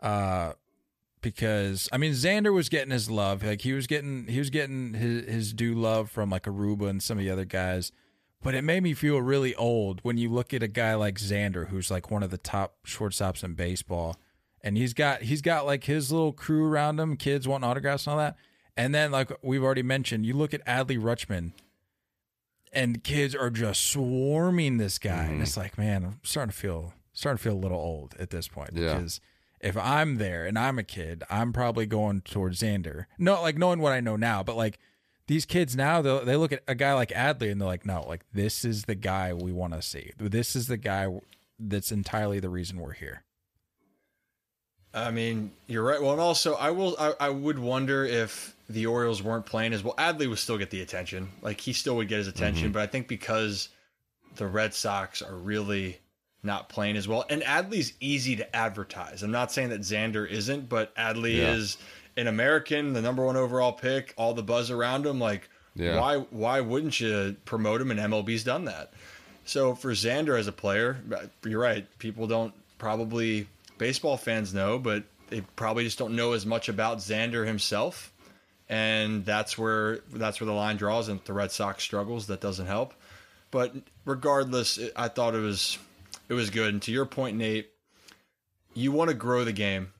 [0.00, 0.52] uh,
[1.20, 3.42] because I mean, Xander was getting his love.
[3.42, 7.02] Like he was getting, he was getting his his due love from like Aruba and
[7.02, 7.90] some of the other guys.
[8.42, 11.68] But it made me feel really old when you look at a guy like Xander,
[11.68, 14.16] who's like one of the top shortstops in baseball,
[14.62, 18.12] and he's got he's got like his little crew around him, kids wanting autographs and
[18.12, 18.36] all that.
[18.76, 21.52] And then, like we've already mentioned, you look at Adley Rutschman,
[22.72, 25.42] and kids are just swarming this guy, and mm-hmm.
[25.42, 28.46] it's like, man, I'm starting to feel starting to feel a little old at this
[28.46, 28.94] point Yeah.
[28.94, 29.20] because
[29.60, 33.06] if I'm there and I'm a kid, I'm probably going towards Xander.
[33.18, 34.78] No, like knowing what I know now, but like
[35.28, 38.02] these kids now, they they look at a guy like Adley and they're like, no,
[38.06, 40.12] like this is the guy we want to see.
[40.18, 41.08] This is the guy
[41.58, 43.22] that's entirely the reason we're here.
[44.94, 46.00] I mean, you're right.
[46.00, 46.96] Well, and also, I will.
[46.98, 49.94] I, I would wonder if the Orioles weren't playing as well.
[49.98, 51.28] Adley would still get the attention.
[51.42, 52.70] Like he still would get his attention.
[52.70, 52.72] Mhm.
[52.72, 53.68] But I think because
[54.36, 55.98] the Red Sox are really
[56.42, 59.22] not playing as well, and Adley's easy to advertise.
[59.22, 61.52] I'm not saying that Xander isn't, but Adley Yeah.
[61.54, 61.76] is
[62.16, 65.18] an American, the number one overall pick, all the buzz around him.
[65.20, 65.98] Like, Yeah.
[66.00, 67.90] why why wouldn't you promote him?
[67.90, 68.92] And MLB's done that.
[69.44, 70.96] So for Xander as a player,
[71.44, 71.86] you're right.
[71.98, 73.46] People don't probably
[73.78, 78.12] baseball fans know, but they probably just don't know as much about Xander himself.
[78.68, 82.26] And that's where that's where the line draws and the Red Sox struggles.
[82.26, 82.94] That doesn't help.
[83.52, 85.78] But regardless, I thought it was
[86.28, 86.72] it was good.
[86.72, 87.70] And to your point, Nate,
[88.74, 89.92] you want to grow the game,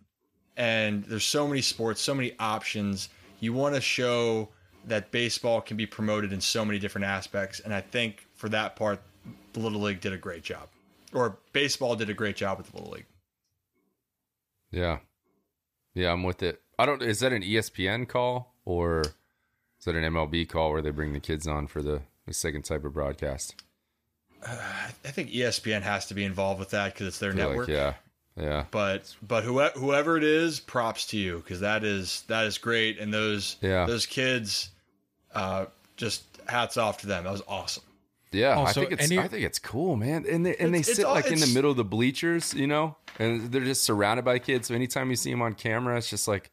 [0.56, 3.08] and there's so many sports, so many options.
[3.40, 4.48] You want to show
[4.86, 7.60] that baseball can be promoted in so many different aspects.
[7.60, 9.00] And I think for that part,
[9.52, 10.68] the Little League did a great job,
[11.12, 13.06] or baseball did a great job with the Little League.
[14.70, 14.98] Yeah.
[15.94, 16.60] Yeah, I'm with it.
[16.78, 20.90] I don't is that an ESPN call or is that an MLB call where they
[20.90, 23.54] bring the kids on for the, the second type of broadcast?
[24.44, 24.56] Uh,
[25.04, 27.68] I think ESPN has to be involved with that because it's their network.
[27.68, 27.94] like, yeah,
[28.36, 32.58] yeah, But but whoever whoever it is, props to you because that is that is
[32.58, 32.98] great.
[32.98, 33.86] And those Yeah.
[33.86, 34.70] those kids,
[35.34, 35.66] uh,
[35.96, 37.24] just hats off to them.
[37.24, 37.82] That was awesome.
[38.32, 38.50] yeah.
[38.50, 40.26] I Also, think it's and you- I think it's cool, man.
[40.28, 42.52] And they and they It's- it's sit all- like in the middle of the bleachers,
[42.54, 44.68] you know, and they're just surrounded by kids.
[44.68, 46.50] So anytime you see them on camera, it's just like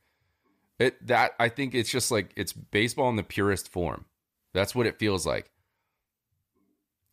[0.79, 1.05] it.
[1.05, 4.05] That I think it's just like it's baseball in the purest form.
[4.53, 5.49] That's what it feels like.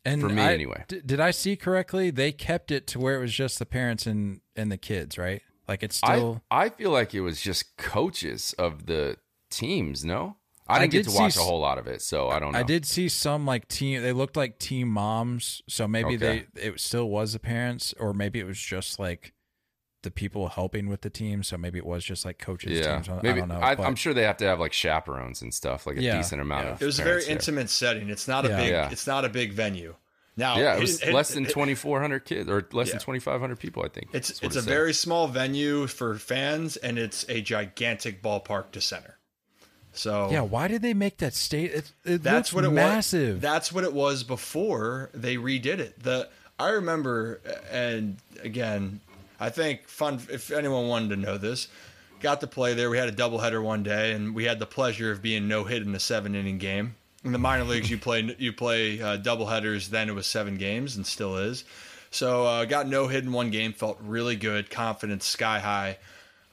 [0.04, 0.84] And For me, I- anyway.
[0.88, 2.10] d- did I see correctly?
[2.10, 5.42] They kept it to where it was just the parents and and the kids, right?
[5.68, 6.42] Like it's still.
[6.50, 9.18] I I feel like it was just coaches of the
[9.50, 10.04] teams.
[10.04, 10.36] No,
[10.66, 12.38] I I didn't get did to watch see a whole lot of it, so I
[12.40, 12.58] don't know.
[12.58, 14.02] I did see some like team.
[14.02, 16.46] They looked like team moms, so maybe Okay.
[16.54, 19.32] they it still was the parents, or maybe it was just like
[20.02, 21.42] the people helping with the team.
[21.42, 22.78] So maybe it was just like coaches.
[22.78, 23.08] Yeah, teams.
[23.08, 23.60] I- maybe I don't know.
[23.60, 26.16] I, but- I'm sure they have to have like chaperones and stuff, like a Yeah,
[26.16, 26.72] decent amount yeah.
[26.72, 26.82] of.
[26.82, 27.32] It was a very there.
[27.32, 28.08] intimate setting.
[28.08, 28.56] It's not a Yeah.
[28.56, 28.70] big.
[28.70, 28.88] Yeah.
[28.90, 29.94] It's not a big venue.
[30.36, 32.92] Now, Yeah, it was it- less than 2,400 kids or less Yeah.
[32.94, 34.08] than 2,500 people, I think.
[34.12, 34.64] It's it's a said.
[34.64, 39.18] very small venue for fans, and it's a gigantic ballpark to center.
[39.92, 41.72] So yeah, why did they make that state?
[41.72, 43.34] It, it that's looks what it massive.
[43.34, 43.42] was.
[43.42, 46.00] That's what it was before they redid it.
[46.02, 46.28] The
[46.60, 47.40] I remember,
[47.70, 49.00] and again,
[49.40, 50.20] I think fun.
[50.30, 51.68] If anyone wanted to know this,
[52.20, 52.90] got to play there.
[52.90, 55.82] We had a doubleheader one day, and we had the pleasure of being no hit
[55.82, 56.94] in a seven inning game.
[57.24, 59.88] In the minor leagues, you play you play uh, doubleheaders.
[59.88, 61.64] Then it was seven games, and still is.
[62.10, 63.72] So uh, got no hit in one game.
[63.72, 65.98] Felt really good, confidence sky high.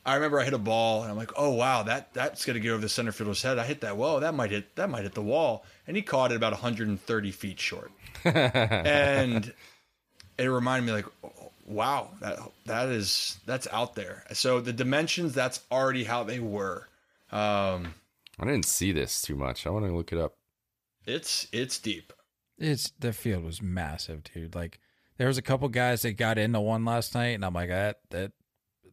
[0.06, 2.72] I remember I hit a ball and I'm like, oh wow, that that's gonna get
[2.72, 3.60] over the center fielder's head.
[3.60, 3.98] I hit that.
[3.98, 5.66] Whoa, that might hit that might hit the wall.
[5.86, 7.92] And he caught it about 130 feet short.
[8.24, 9.54] and
[10.38, 11.06] it reminded me like,
[11.68, 14.24] wow, that that is that's out there.
[14.34, 16.88] So the dimensions, that's already how they were.
[17.32, 17.94] Um,
[18.40, 19.68] I didn't see this too much.
[19.68, 20.36] I want to look it up.
[21.06, 22.14] it's it's deep.
[22.58, 24.56] It's the field was massive, dude.
[24.56, 24.80] Like
[25.18, 28.00] there was a couple guys that got into one last night, and I'm like, that
[28.10, 28.32] that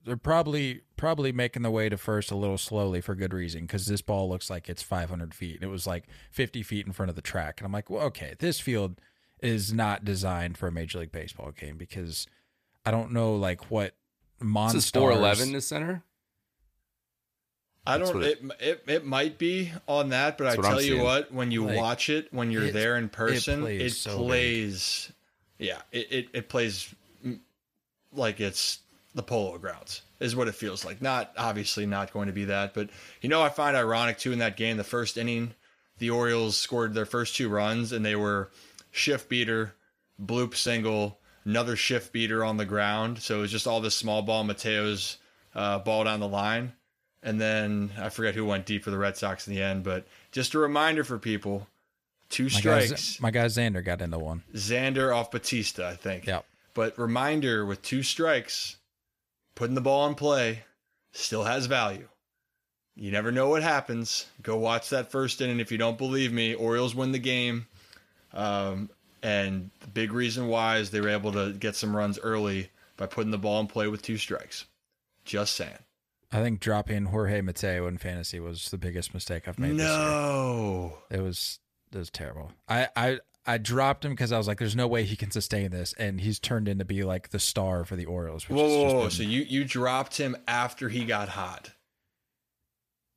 [0.05, 3.87] they're probably probably making the way to first a little slowly for good reason because
[3.87, 5.57] this ball looks like it's 500 feet.
[5.57, 8.03] and It was like 50 feet in front of the track, and I'm like, well,
[8.07, 9.01] okay, this field
[9.41, 12.27] is not designed for a major league baseball game because
[12.87, 13.95] I don't know like what
[14.39, 14.85] This monsters.
[14.85, 16.03] is 411 the center.
[17.87, 18.21] I That's don't.
[18.21, 20.93] what It, it it might be on that, but I That's what I'm tell you
[20.95, 21.03] seeing.
[21.05, 24.77] what, when you Like, watch it, when you're it's- there in person, it plays plays.
[24.79, 25.09] so
[25.59, 25.69] big.
[25.69, 27.39] yeah, it, it it plays mm,
[28.13, 28.79] like it's
[29.15, 31.03] the Polo Grounds is what it feels like.
[31.03, 32.89] Not obviously not going to be that, but
[33.21, 35.55] you know I find ironic too in that game, the first inning,
[35.99, 38.51] the Orioles scored their first two runs and they were
[38.93, 39.75] shift beater,
[40.23, 43.19] bloop single, another shift beater on the ground.
[43.21, 45.19] So it was just all this small ball Mateo's
[45.55, 46.73] uh, ball down the line.
[47.23, 50.07] And then I forget who went deep for the Red Sox in the end, but
[50.31, 51.67] just a reminder for people:
[52.29, 53.03] two My guy, strikes.
[53.03, 54.43] Z- my guy Xander got into one.
[54.55, 56.27] Xander off Bautista, I think.
[56.27, 56.45] Yep.
[56.75, 58.77] But reminder with two strikes,
[59.55, 60.65] putting the ball in play
[61.13, 62.09] still has value.
[62.97, 64.27] You never know what happens.
[64.43, 65.61] Go watch that first inning.
[65.61, 67.67] If you don't believe me, Orioles win the game.
[68.33, 68.91] Um,
[69.25, 73.07] and the big reason why is they were able to get some runs early by
[73.07, 74.67] putting the ball in play with two strikes.
[75.25, 75.79] Just saying.
[76.31, 79.99] I think dropping Jorge Mateo in fantasy was the biggest mistake I've made this year.
[79.99, 80.99] No.
[81.11, 81.59] It was
[81.93, 82.53] it was terrible.
[82.69, 85.71] I I I dropped him because I was like, "There's no way he can sustain
[85.71, 88.49] this," and he's turned into be like the star for the Orioles.
[88.49, 89.01] Which Whoa, whoa, whoa.
[89.03, 91.71] been- So you, you dropped him after he got hot.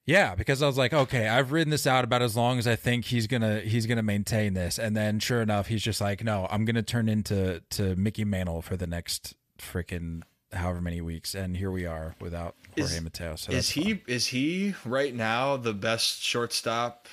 [0.08, 2.76] Yeah, because I was like, "Okay, I've ridden this out about as long as I
[2.76, 6.48] think he's gonna he's gonna maintain this," and then sure enough, he's just like, "No,
[6.50, 11.56] I'm gonna turn into to Mickey Mantle for the next freaking however many weeks," and
[11.58, 13.36] here we are without Jorge Is- Mateo.
[13.36, 14.02] So is he fun.
[14.08, 17.08] is he right now the best shortstop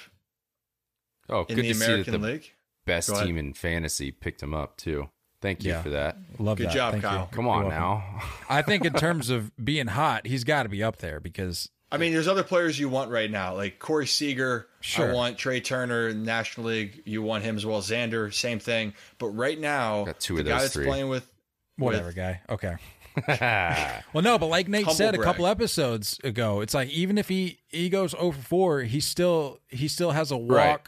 [1.29, 2.53] Oh, in good the to see American that the League?
[2.85, 5.09] best team in fantasy picked him up too.
[5.41, 5.83] Thank you Yeah.
[5.83, 6.17] for that.
[6.39, 6.75] Love Good that.
[6.75, 7.05] job, Thank.
[7.05, 7.27] Kyle.
[7.33, 8.23] Come You're on now.
[8.49, 11.99] I think in terms of being hot, he's got to be up there because I
[11.99, 14.67] mean, there's other players you want right now, like Corey Seager.
[14.81, 15.11] Sure.
[15.11, 17.03] I want Trea Turner, National League.
[17.07, 17.81] You want him as well.
[17.81, 18.95] Xander, same thing.
[19.19, 20.87] But right now, Got two the of guy those that's three.
[20.87, 21.27] playing with
[21.77, 22.41] whatever with- guy.
[22.51, 22.77] Okay.
[24.13, 27.29] Well, no, but like Nate Humble said a couple episodes ago, it's like even if
[27.29, 30.57] he he goes over four, he still he still has a walk.
[30.57, 30.81] Right.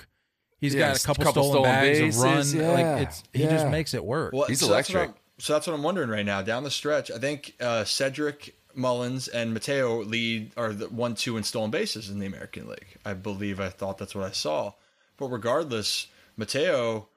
[0.59, 2.67] He's Yeah, got a couple, couple stolen, stolen bags, bases, a run.
[2.79, 4.33] yeah, Like it's he just makes it work.
[4.33, 5.17] Well, He's so That's what electric.
[5.17, 6.43] I'm, so that's what I'm wondering right now.
[6.43, 11.37] Down the stretch, I think uh, Cedric Mullins and Mateo lead are the one, two
[11.37, 12.97] in stolen bases in the American League.
[13.05, 13.61] I believe.
[13.61, 14.73] I thought that's what I saw.
[15.17, 17.09] But regardless, Mateo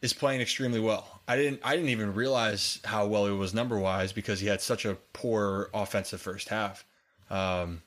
[0.00, 1.20] is playing extremely well.
[1.26, 1.60] I didn't.
[1.64, 4.96] I didn't even realize how well he was number wise because he had such a
[5.12, 6.84] poor offensive first half.
[7.30, 7.82] Um,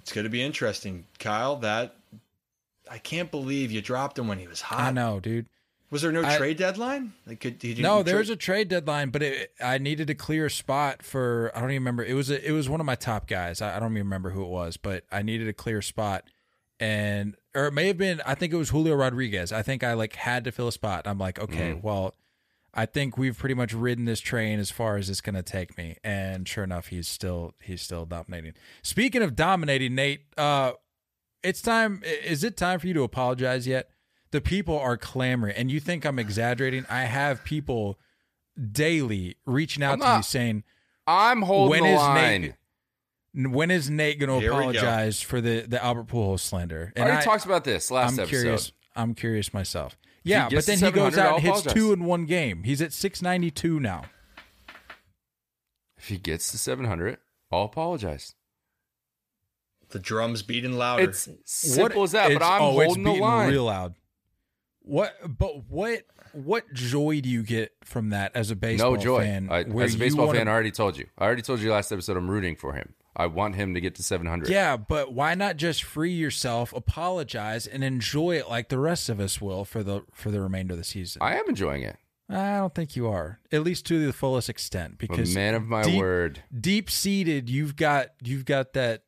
[0.00, 1.56] it's going to be interesting, Kyle.
[1.56, 1.96] That
[2.90, 4.80] I can't believe you dropped him when he was hot.
[4.80, 5.46] I know, dude.
[5.92, 7.12] Was there no I- trade deadline?
[7.26, 10.08] Like, could, did you No, there trade- was a trade deadline, but it, I needed
[10.08, 12.02] to clear a spot for I don't even remember.
[12.04, 13.60] It was a, it was one of my top guys.
[13.62, 16.24] I, I don't even remember who it was, but I needed a clear spot,
[16.80, 19.52] and or it may have been I think it was Julio Rodriguez.
[19.52, 21.06] I think I like had to fill a spot.
[21.06, 22.14] I'm like, okay, well,
[22.74, 25.76] I think we've pretty much ridden this train as far as it's going to take
[25.76, 28.54] me, and sure enough, he's still he's still dominating.
[28.82, 30.72] Speaking of dominating, Nate, uh,
[31.42, 32.00] it's time.
[32.24, 33.90] Is it time for you to apologize yet?
[34.32, 36.84] The people are clamoring, and you think I'm exaggerating?
[36.90, 37.98] I have people
[38.72, 40.64] daily reaching out I'm to me saying,
[41.06, 42.40] I'm holding "When the is line.
[42.42, 42.54] Nate?
[43.52, 44.58] When is Nate going to Here we go.
[44.70, 48.20] apologize for the the Albert Pujols slander?" I already I, talked about this last I'm
[48.20, 48.28] episode.
[48.40, 48.72] curious.
[48.96, 49.96] I'm curious myself.
[50.24, 51.72] Yeah, but then he goes out I'll and hits apologize.
[51.74, 52.62] two in one game.
[52.64, 54.04] He's at 692 now.
[55.96, 57.18] If he gets to 700,
[57.50, 58.34] I'll apologize.
[59.90, 61.02] the drums beating louder.
[61.02, 63.50] It's simple as that, but I'm oh, it's holding the line.
[63.50, 63.94] real loud.
[64.84, 65.14] What?
[65.38, 66.02] But what?
[66.32, 69.20] What joy do you get from that as a baseball no joy.
[69.24, 69.48] fan?
[69.50, 71.06] I, as a baseball wanna- fan, I already told you.
[71.18, 72.94] I already told you last episode I'm rooting for him.
[73.14, 74.48] I want him to get to 700.
[74.48, 79.20] Yeah, but why not just free yourself, apologize, and enjoy it like the rest of
[79.20, 81.20] us will for the for the remainder of the season?
[81.20, 81.96] I am enjoying it.
[82.30, 85.82] I don't think you are, at least to the fullest extent, because man of my
[85.82, 86.42] deep, word.
[86.58, 89.02] deep seated, you've got you've got that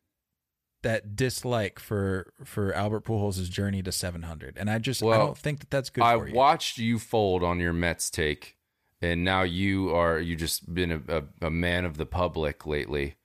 [0.85, 5.59] that dislike for for Albert Pujols' journey to 700, and I just I don't think
[5.59, 6.33] that that's good I for you.
[6.35, 8.55] watched you fold on your Mets take,
[9.01, 11.01] and now you are you just been a,
[11.41, 13.15] a, a man of the public lately,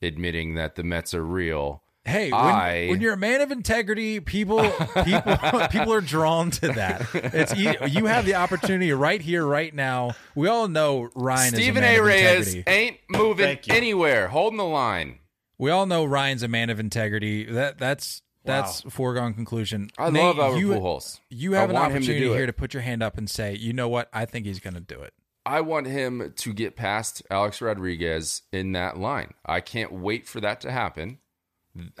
[0.00, 1.82] admitting that the Mets are real.
[2.04, 4.58] Hey, when, I- when you're a man of integrity, people
[5.04, 5.36] people
[5.70, 7.06] people are drawn to that.
[7.14, 10.12] It's e- you have the opportunity right here, right now.
[10.34, 12.02] We all know Ryan Stephen is a man A.
[12.02, 15.18] Reyes ain't moving anywhere, holding the line.
[15.58, 17.44] We all know Ryan's a man of integrity.
[17.44, 18.90] That that's that's Wow.
[18.90, 19.90] foregone conclusion.
[19.98, 21.20] I Nate, love Albert you, Pujols.
[21.30, 22.36] You I have an want him to opportunity it.
[22.36, 24.08] here to put your hand up and say, you know what?
[24.12, 25.14] I think he's going to do it.
[25.46, 29.34] I want him to get past Alex Rodriguez in that line.
[29.46, 31.18] I can't wait for that to happen.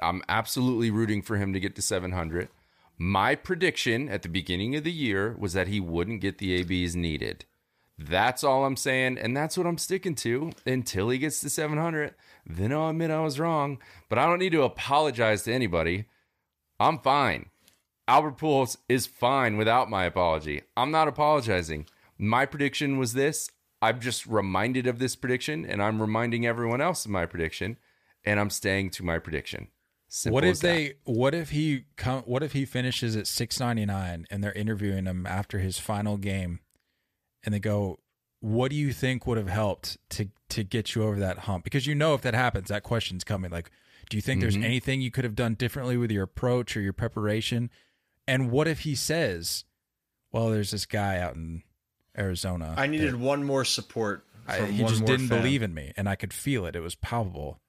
[0.00, 2.48] I'm absolutely rooting for him to get to 700.
[2.98, 6.94] My prediction at the beginning of the year was that he wouldn't get the ABs
[6.94, 7.44] needed.
[7.98, 12.14] That's all I'm saying, and that's what I'm sticking to until he gets to 700.
[12.44, 13.78] Then I'll admit I was wrong,
[14.08, 16.06] but I don't need to apologize to anybody.
[16.80, 17.50] I'm fine.
[18.08, 20.62] Albert Pujols is fine without my apology.
[20.76, 21.86] I'm not apologizing.
[22.18, 23.50] My prediction was this.
[23.80, 27.78] I'm just reminded of this prediction, and I'm reminding everyone else of my prediction,
[28.24, 29.68] and I'm staying to my prediction.
[30.08, 30.68] Simple what if that.
[30.68, 30.92] they?
[31.04, 31.84] What if he?
[31.96, 35.78] Come, what if he finishes at six ninety nine and they're interviewing him after his
[35.78, 36.60] final game,
[37.42, 37.98] and they go,
[38.42, 41.86] "What do you think would have helped to to get you over that hump?" Because
[41.86, 43.50] you know if that happens, that question's coming.
[43.50, 43.70] Like,
[44.10, 44.50] do you think Mm-hmm.
[44.50, 47.70] there's anything you could have done differently with your approach or your preparation?
[48.28, 49.64] And what if he says,
[50.30, 51.62] "Well, there's this guy out in
[52.18, 52.74] Arizona.
[52.76, 54.24] I needed that one more support.
[54.46, 55.38] I, he one just more didn't fan.
[55.40, 56.74] believe in me, and I could feel it.
[56.76, 57.60] It was palpable.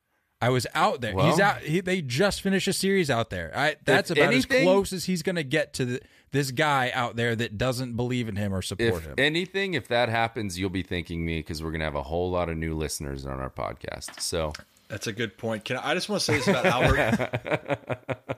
[0.44, 1.16] I was out there.
[1.16, 1.62] Well- he's out.
[1.62, 3.52] He, they just finished a series out there.
[3.56, 6.92] I, that's If about as close as he's going to get to the, this guy
[6.94, 9.16] out there that doesn't believe in him or support If him.
[9.18, 12.50] anything, if that happens, you'll be thanking me because we're gonna have a whole lot
[12.50, 14.20] of new listeners on our podcast.
[14.20, 14.52] So
[14.90, 15.64] That's a good point.
[15.64, 17.78] Can I, I just want to say this about Albert?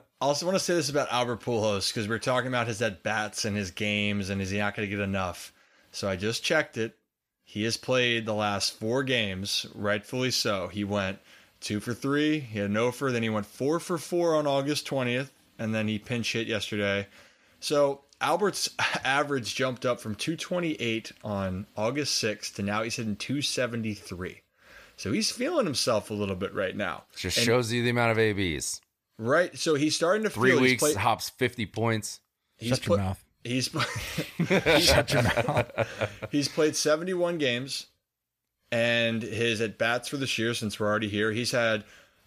[0.20, 3.02] I also want to say this about Albert Pujols because we're talking about his at
[3.02, 5.52] bats and his games, and is he not going to get enough?
[5.90, 6.96] So I just checked it.
[7.44, 10.68] He has played the last four games, rightfully so.
[10.68, 11.18] He went
[11.60, 12.38] two for three.
[12.40, 13.10] He had no for.
[13.12, 17.06] Then he went four for four on August twentieth, and then he pinch hit yesterday.
[17.60, 18.68] So Albert's
[19.04, 24.42] average jumped up from 228 on August 6th to now he's hitting 273.
[24.96, 27.04] So he's feeling himself a little bit right now.
[27.16, 28.80] just And- shows you the amount of ABs.
[29.18, 29.56] Right.
[29.58, 32.20] So he's starting to Three feel weeks he's played, hops fifty points.
[32.58, 33.24] he's Shut your pla- mouth.
[33.44, 33.68] He's
[34.84, 35.70] Shut your mouth.
[36.30, 37.86] he's played 71 games
[38.72, 41.84] and his at bats for this year since we're already here, he's had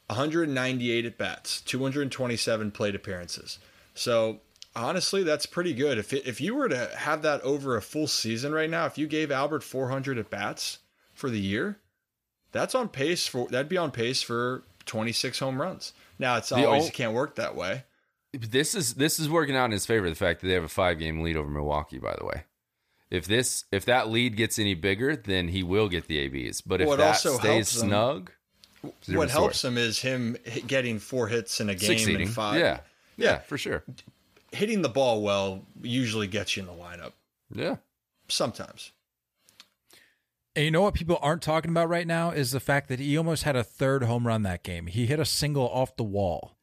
[0.08, 3.60] 198 at bats, 227 plate appearances.
[3.94, 4.40] So
[4.76, 5.98] honestly, that's pretty good.
[5.98, 8.98] If it, if you were to have that over a full season right now, if
[8.98, 10.80] you gave Albert 400 at bats
[11.14, 11.78] for the year,
[12.52, 15.94] that's on pace for that'd be on pace for 26 home runs.
[16.18, 17.84] Now it's The always ol- it can't work that way.
[18.34, 20.08] This is this is working out in his favor.
[20.10, 22.44] The fact that they have a five game lead over Milwaukee, by the way.
[23.12, 26.62] If this if that lead gets any bigger, then he will get the ABs.
[26.62, 28.32] But if Well, it that also stays helps him- snug,
[28.84, 29.74] it's What helps story.
[29.74, 30.38] him is him
[30.68, 32.28] getting four hits in a game succeeding.
[32.28, 32.60] and five.
[32.60, 32.80] Yeah.
[33.18, 33.40] yeah, Yeah.
[33.40, 33.84] for sure.
[34.52, 37.12] hitting the ball well usually gets you in the lineup.
[37.54, 37.76] Yeah,
[38.28, 38.92] Sometimes.
[40.56, 43.18] And you know what people aren't talking about right now is the fact that he
[43.18, 44.88] almost had a third home run that game.
[44.88, 46.56] He hit a single off the wall.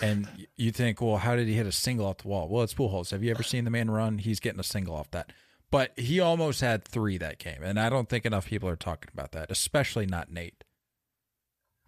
[0.00, 2.48] And you think, well, how did he hit a single off the wall?
[2.48, 3.10] Well, it's Pujols.
[3.10, 4.16] Have you ever seen the man run?
[4.18, 5.30] He's getting a single off that.
[5.74, 9.10] But he almost had three that game, and I don't think enough people are talking
[9.12, 10.62] about that, especially not Nate.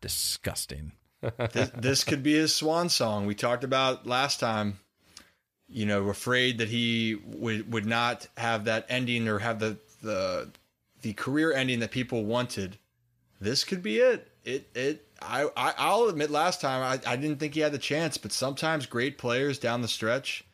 [0.00, 0.90] Disgusting.
[1.52, 3.26] this, this could be his swan song.
[3.26, 4.80] We talked about last time.
[5.68, 10.50] You know, afraid that he would would not have that ending or have the the
[11.02, 12.78] the career ending that people wanted.
[13.40, 14.28] This could be it.
[14.42, 15.06] It it.
[15.22, 18.32] I, I I'll admit, last time I, I didn't think he had the chance, but
[18.32, 20.44] sometimes great players down the stretch,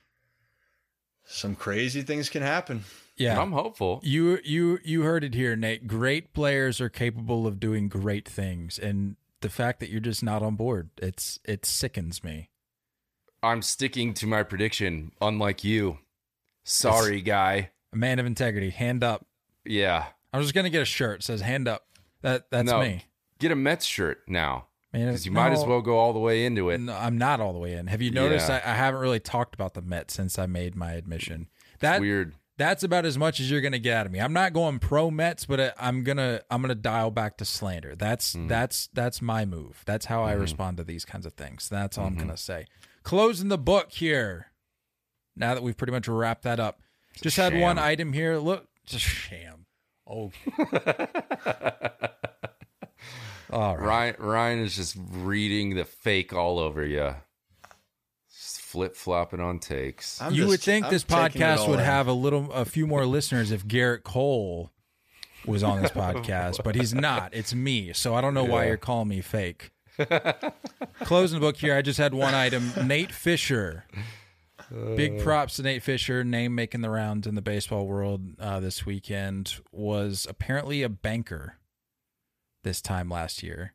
[1.25, 2.85] some crazy things can happen.
[3.17, 4.01] Yeah, I'm hopeful.
[4.03, 5.87] You you you heard it here, Nate.
[5.87, 10.43] Great players are capable of doing great things, and the fact that you're just not
[10.43, 12.49] on board, it's it sickens me.
[13.43, 15.99] I'm sticking to my prediction, unlike you.
[16.65, 17.71] Sorry, guy.
[17.93, 19.27] A man of integrity, hand up.
[19.65, 20.07] Yeah.
[20.33, 21.87] I'm just gonna get a shirt says hand up.
[22.23, 22.81] That that's No.
[22.81, 23.05] me.
[23.39, 24.69] Get a Mets shirt now.
[24.93, 26.79] Because you might as well go all the way into it.
[26.79, 27.87] No, I'm not all the way in.
[27.87, 28.61] Have you noticed Yeah.
[28.65, 31.49] I, I haven't really talked about the Mets since I made my admission?
[31.81, 32.35] That weird.
[32.63, 34.21] That's about as much as you're gonna get out of me.
[34.21, 37.97] I'm not going pro Mets, but I'm gonna I'm gonna dial back to slander.
[37.97, 38.47] That's Mm.
[38.49, 39.83] that's that's my move.
[39.85, 40.29] That's how Mm-hmm.
[40.29, 41.69] I respond to these kinds of things.
[41.69, 42.67] That's all I'm gonna say.
[43.03, 44.47] Closing the book here.
[45.35, 46.81] Now that we've pretty much wrapped that up,
[47.21, 48.37] just had one item here.
[48.39, 49.67] Look, just sham.
[50.07, 50.31] Oh,
[53.51, 53.81] all right.
[53.81, 57.15] Ryan Ryan is just reading the fake all over you.
[58.73, 60.19] Flip flopping on takes.
[60.23, 61.85] I'm you just- would think I'm this podcast would in.
[61.85, 64.71] have a little, a few more listeners if Gerrit Cole
[65.45, 67.35] was on this podcast, but he's not.
[67.35, 69.73] It's me, so I don't know why you're calling me fake.
[71.05, 71.77] Closing the book here.
[71.77, 72.73] I just had one item.
[72.85, 73.85] Nate Fisher.
[74.97, 76.25] Big props to Nate Fisher.
[76.25, 81.59] Name making the rounds in the baseball world uh, this weekend was apparently a banker
[82.65, 83.75] this time last year,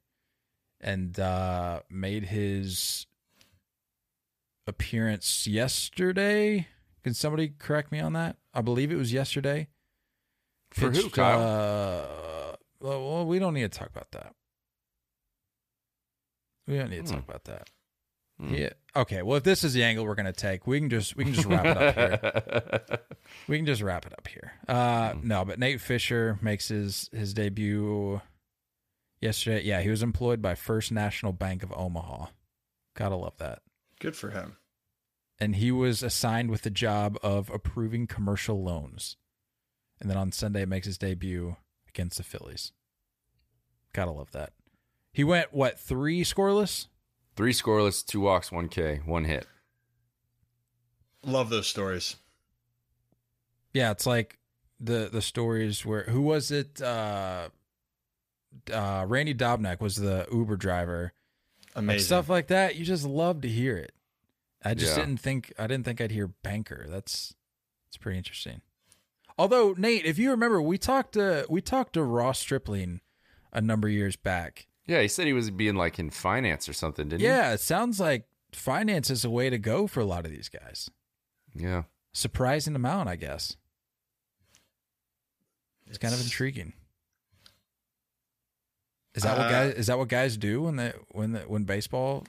[0.82, 3.06] and uh, made his
[4.68, 6.68] appearance yesterday.
[7.03, 8.35] Can somebody correct me on that?
[8.53, 9.68] I believe it was yesterday.
[10.72, 11.41] For who, Kyle?
[12.52, 14.34] Uh, well, we don't need to talk about that.
[16.68, 17.30] We don't need to talk Hmm.
[17.30, 17.69] about that.
[18.39, 18.53] Hmm.
[18.53, 18.69] Yeah.
[18.95, 19.22] Okay.
[19.23, 21.48] Well, if this is the angle we're gonna take, we can just we can just
[21.48, 22.99] wrap it up here.
[23.49, 24.53] We can just wrap it up here.
[24.69, 25.27] Uh, Hmm.
[25.27, 28.22] no, but Nate Fisher makes his his debut
[29.22, 29.64] yesterday.
[29.64, 32.27] Yeah, he was employed by First National Bank of Omaha.
[32.95, 33.61] Gotta love that.
[33.99, 34.57] Good for him.
[35.40, 39.18] And he was assigned with the job of approving commercial loans.
[39.99, 41.57] And then on Sunday makes his debut
[41.88, 42.72] against the Phillies.
[43.94, 44.53] Gotta love that.
[45.14, 46.88] He went what three scoreless?
[47.36, 49.48] Three scoreless, two walks, one K, one hit.
[51.24, 52.15] Love those stories.
[53.74, 54.38] Yeah, it's like
[54.80, 56.82] the the stories where who was it?
[56.82, 57.49] Uh,
[58.72, 61.14] uh, Randy Dobnak was the Uber driver.
[61.86, 63.94] Like stuff like that, you just love to hear it.
[64.64, 65.06] I just Yeah.
[65.06, 66.86] didn't think I didn't think I'd hear banker.
[66.90, 67.36] That's
[67.88, 68.62] it's pretty interesting.
[69.38, 73.02] Although Nate, if you remember, we talked to we talked to Ross Stripling
[73.54, 74.68] a number of years back.
[74.88, 77.28] Yeah, he said he was being like in finance or something, didn't he?
[77.28, 80.49] Yeah, it sounds like finance is a way to go for a lot of these
[80.49, 80.90] guys.
[81.54, 81.84] Yeah.
[82.14, 83.58] Surprising amount, I guess.
[85.86, 86.74] It's kind of intriguing.
[89.18, 89.73] Is that what Uh, guys?
[89.73, 92.23] Is that what guys do when they when the, when baseball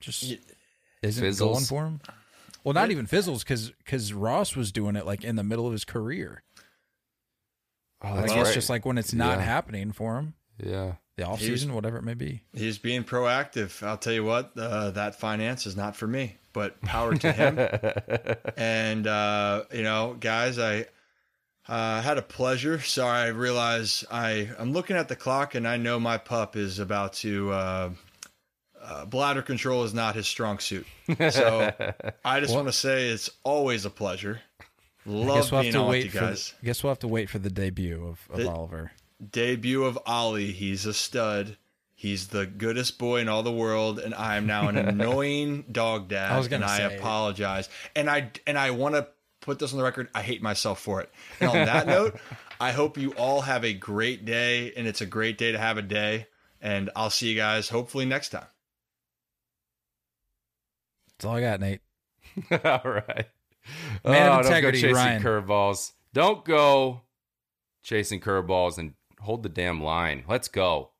[0.00, 0.38] just Y-
[1.02, 1.38] isn't Fizzles.
[1.38, 2.00] going for him?
[2.62, 5.72] Well, not even fizzles because because Ross was doing it like in the middle of
[5.72, 6.42] his career.
[8.02, 8.54] Oh, I that's guess right.
[8.54, 9.44] just like when it's not Yeah.
[9.44, 10.96] happening for him, Yeah.
[11.16, 12.42] the off He was- season, whatever it may be.
[12.52, 13.82] He's being proactive.
[13.86, 17.58] I'll tell you what, uh, that finance is not for me, but power to him.
[18.58, 20.86] and, uh, you know, guys, I
[21.68, 22.80] uh, had a pleasure.
[22.80, 26.78] Sorry, I realize I, I'm looking at the clock and I know my pup is
[26.78, 27.50] about to.
[27.52, 27.90] Uh,
[28.82, 30.86] uh, bladder control is not his strong suit.
[31.30, 31.72] So
[32.24, 34.40] I just want to say it's always a pleasure.
[34.60, 36.50] I Love we'll being to on with wait you guys.
[36.50, 38.92] The, I guess we'll have to wait for the debut of, of The- Oliver.
[39.32, 40.52] debut of Ollie.
[40.52, 41.56] He's a stud.
[41.94, 46.08] He's the goodest boy in all the world, and I am now an annoying dog
[46.08, 46.30] dad.
[46.30, 47.68] I was gonna and I apologize.
[47.96, 49.08] And I and I want to
[49.46, 50.08] put this on the record.
[50.14, 51.10] I hate myself for it.
[51.40, 52.18] And on that note,
[52.60, 55.78] I hope you all have a great day, and it's a great day to have
[55.78, 56.26] a day.
[56.60, 58.46] And I'll see you guys hopefully next time.
[61.16, 61.80] That's all I got, Nate.
[62.50, 63.26] All right.
[64.04, 65.22] Man of oh, integrity, don't go Ryan.
[65.22, 65.92] chasing curveballs.
[66.12, 67.00] Don't go
[67.82, 70.24] chasing curveballs and hold the damn line.
[70.28, 70.90] Let's go.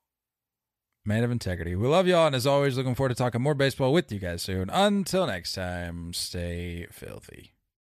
[1.05, 1.75] Man of integrity.
[1.75, 4.41] We love y'all, and as always, looking forward to talking more baseball with you guys
[4.41, 4.69] soon.
[4.69, 7.56] Until next time, stay filthy.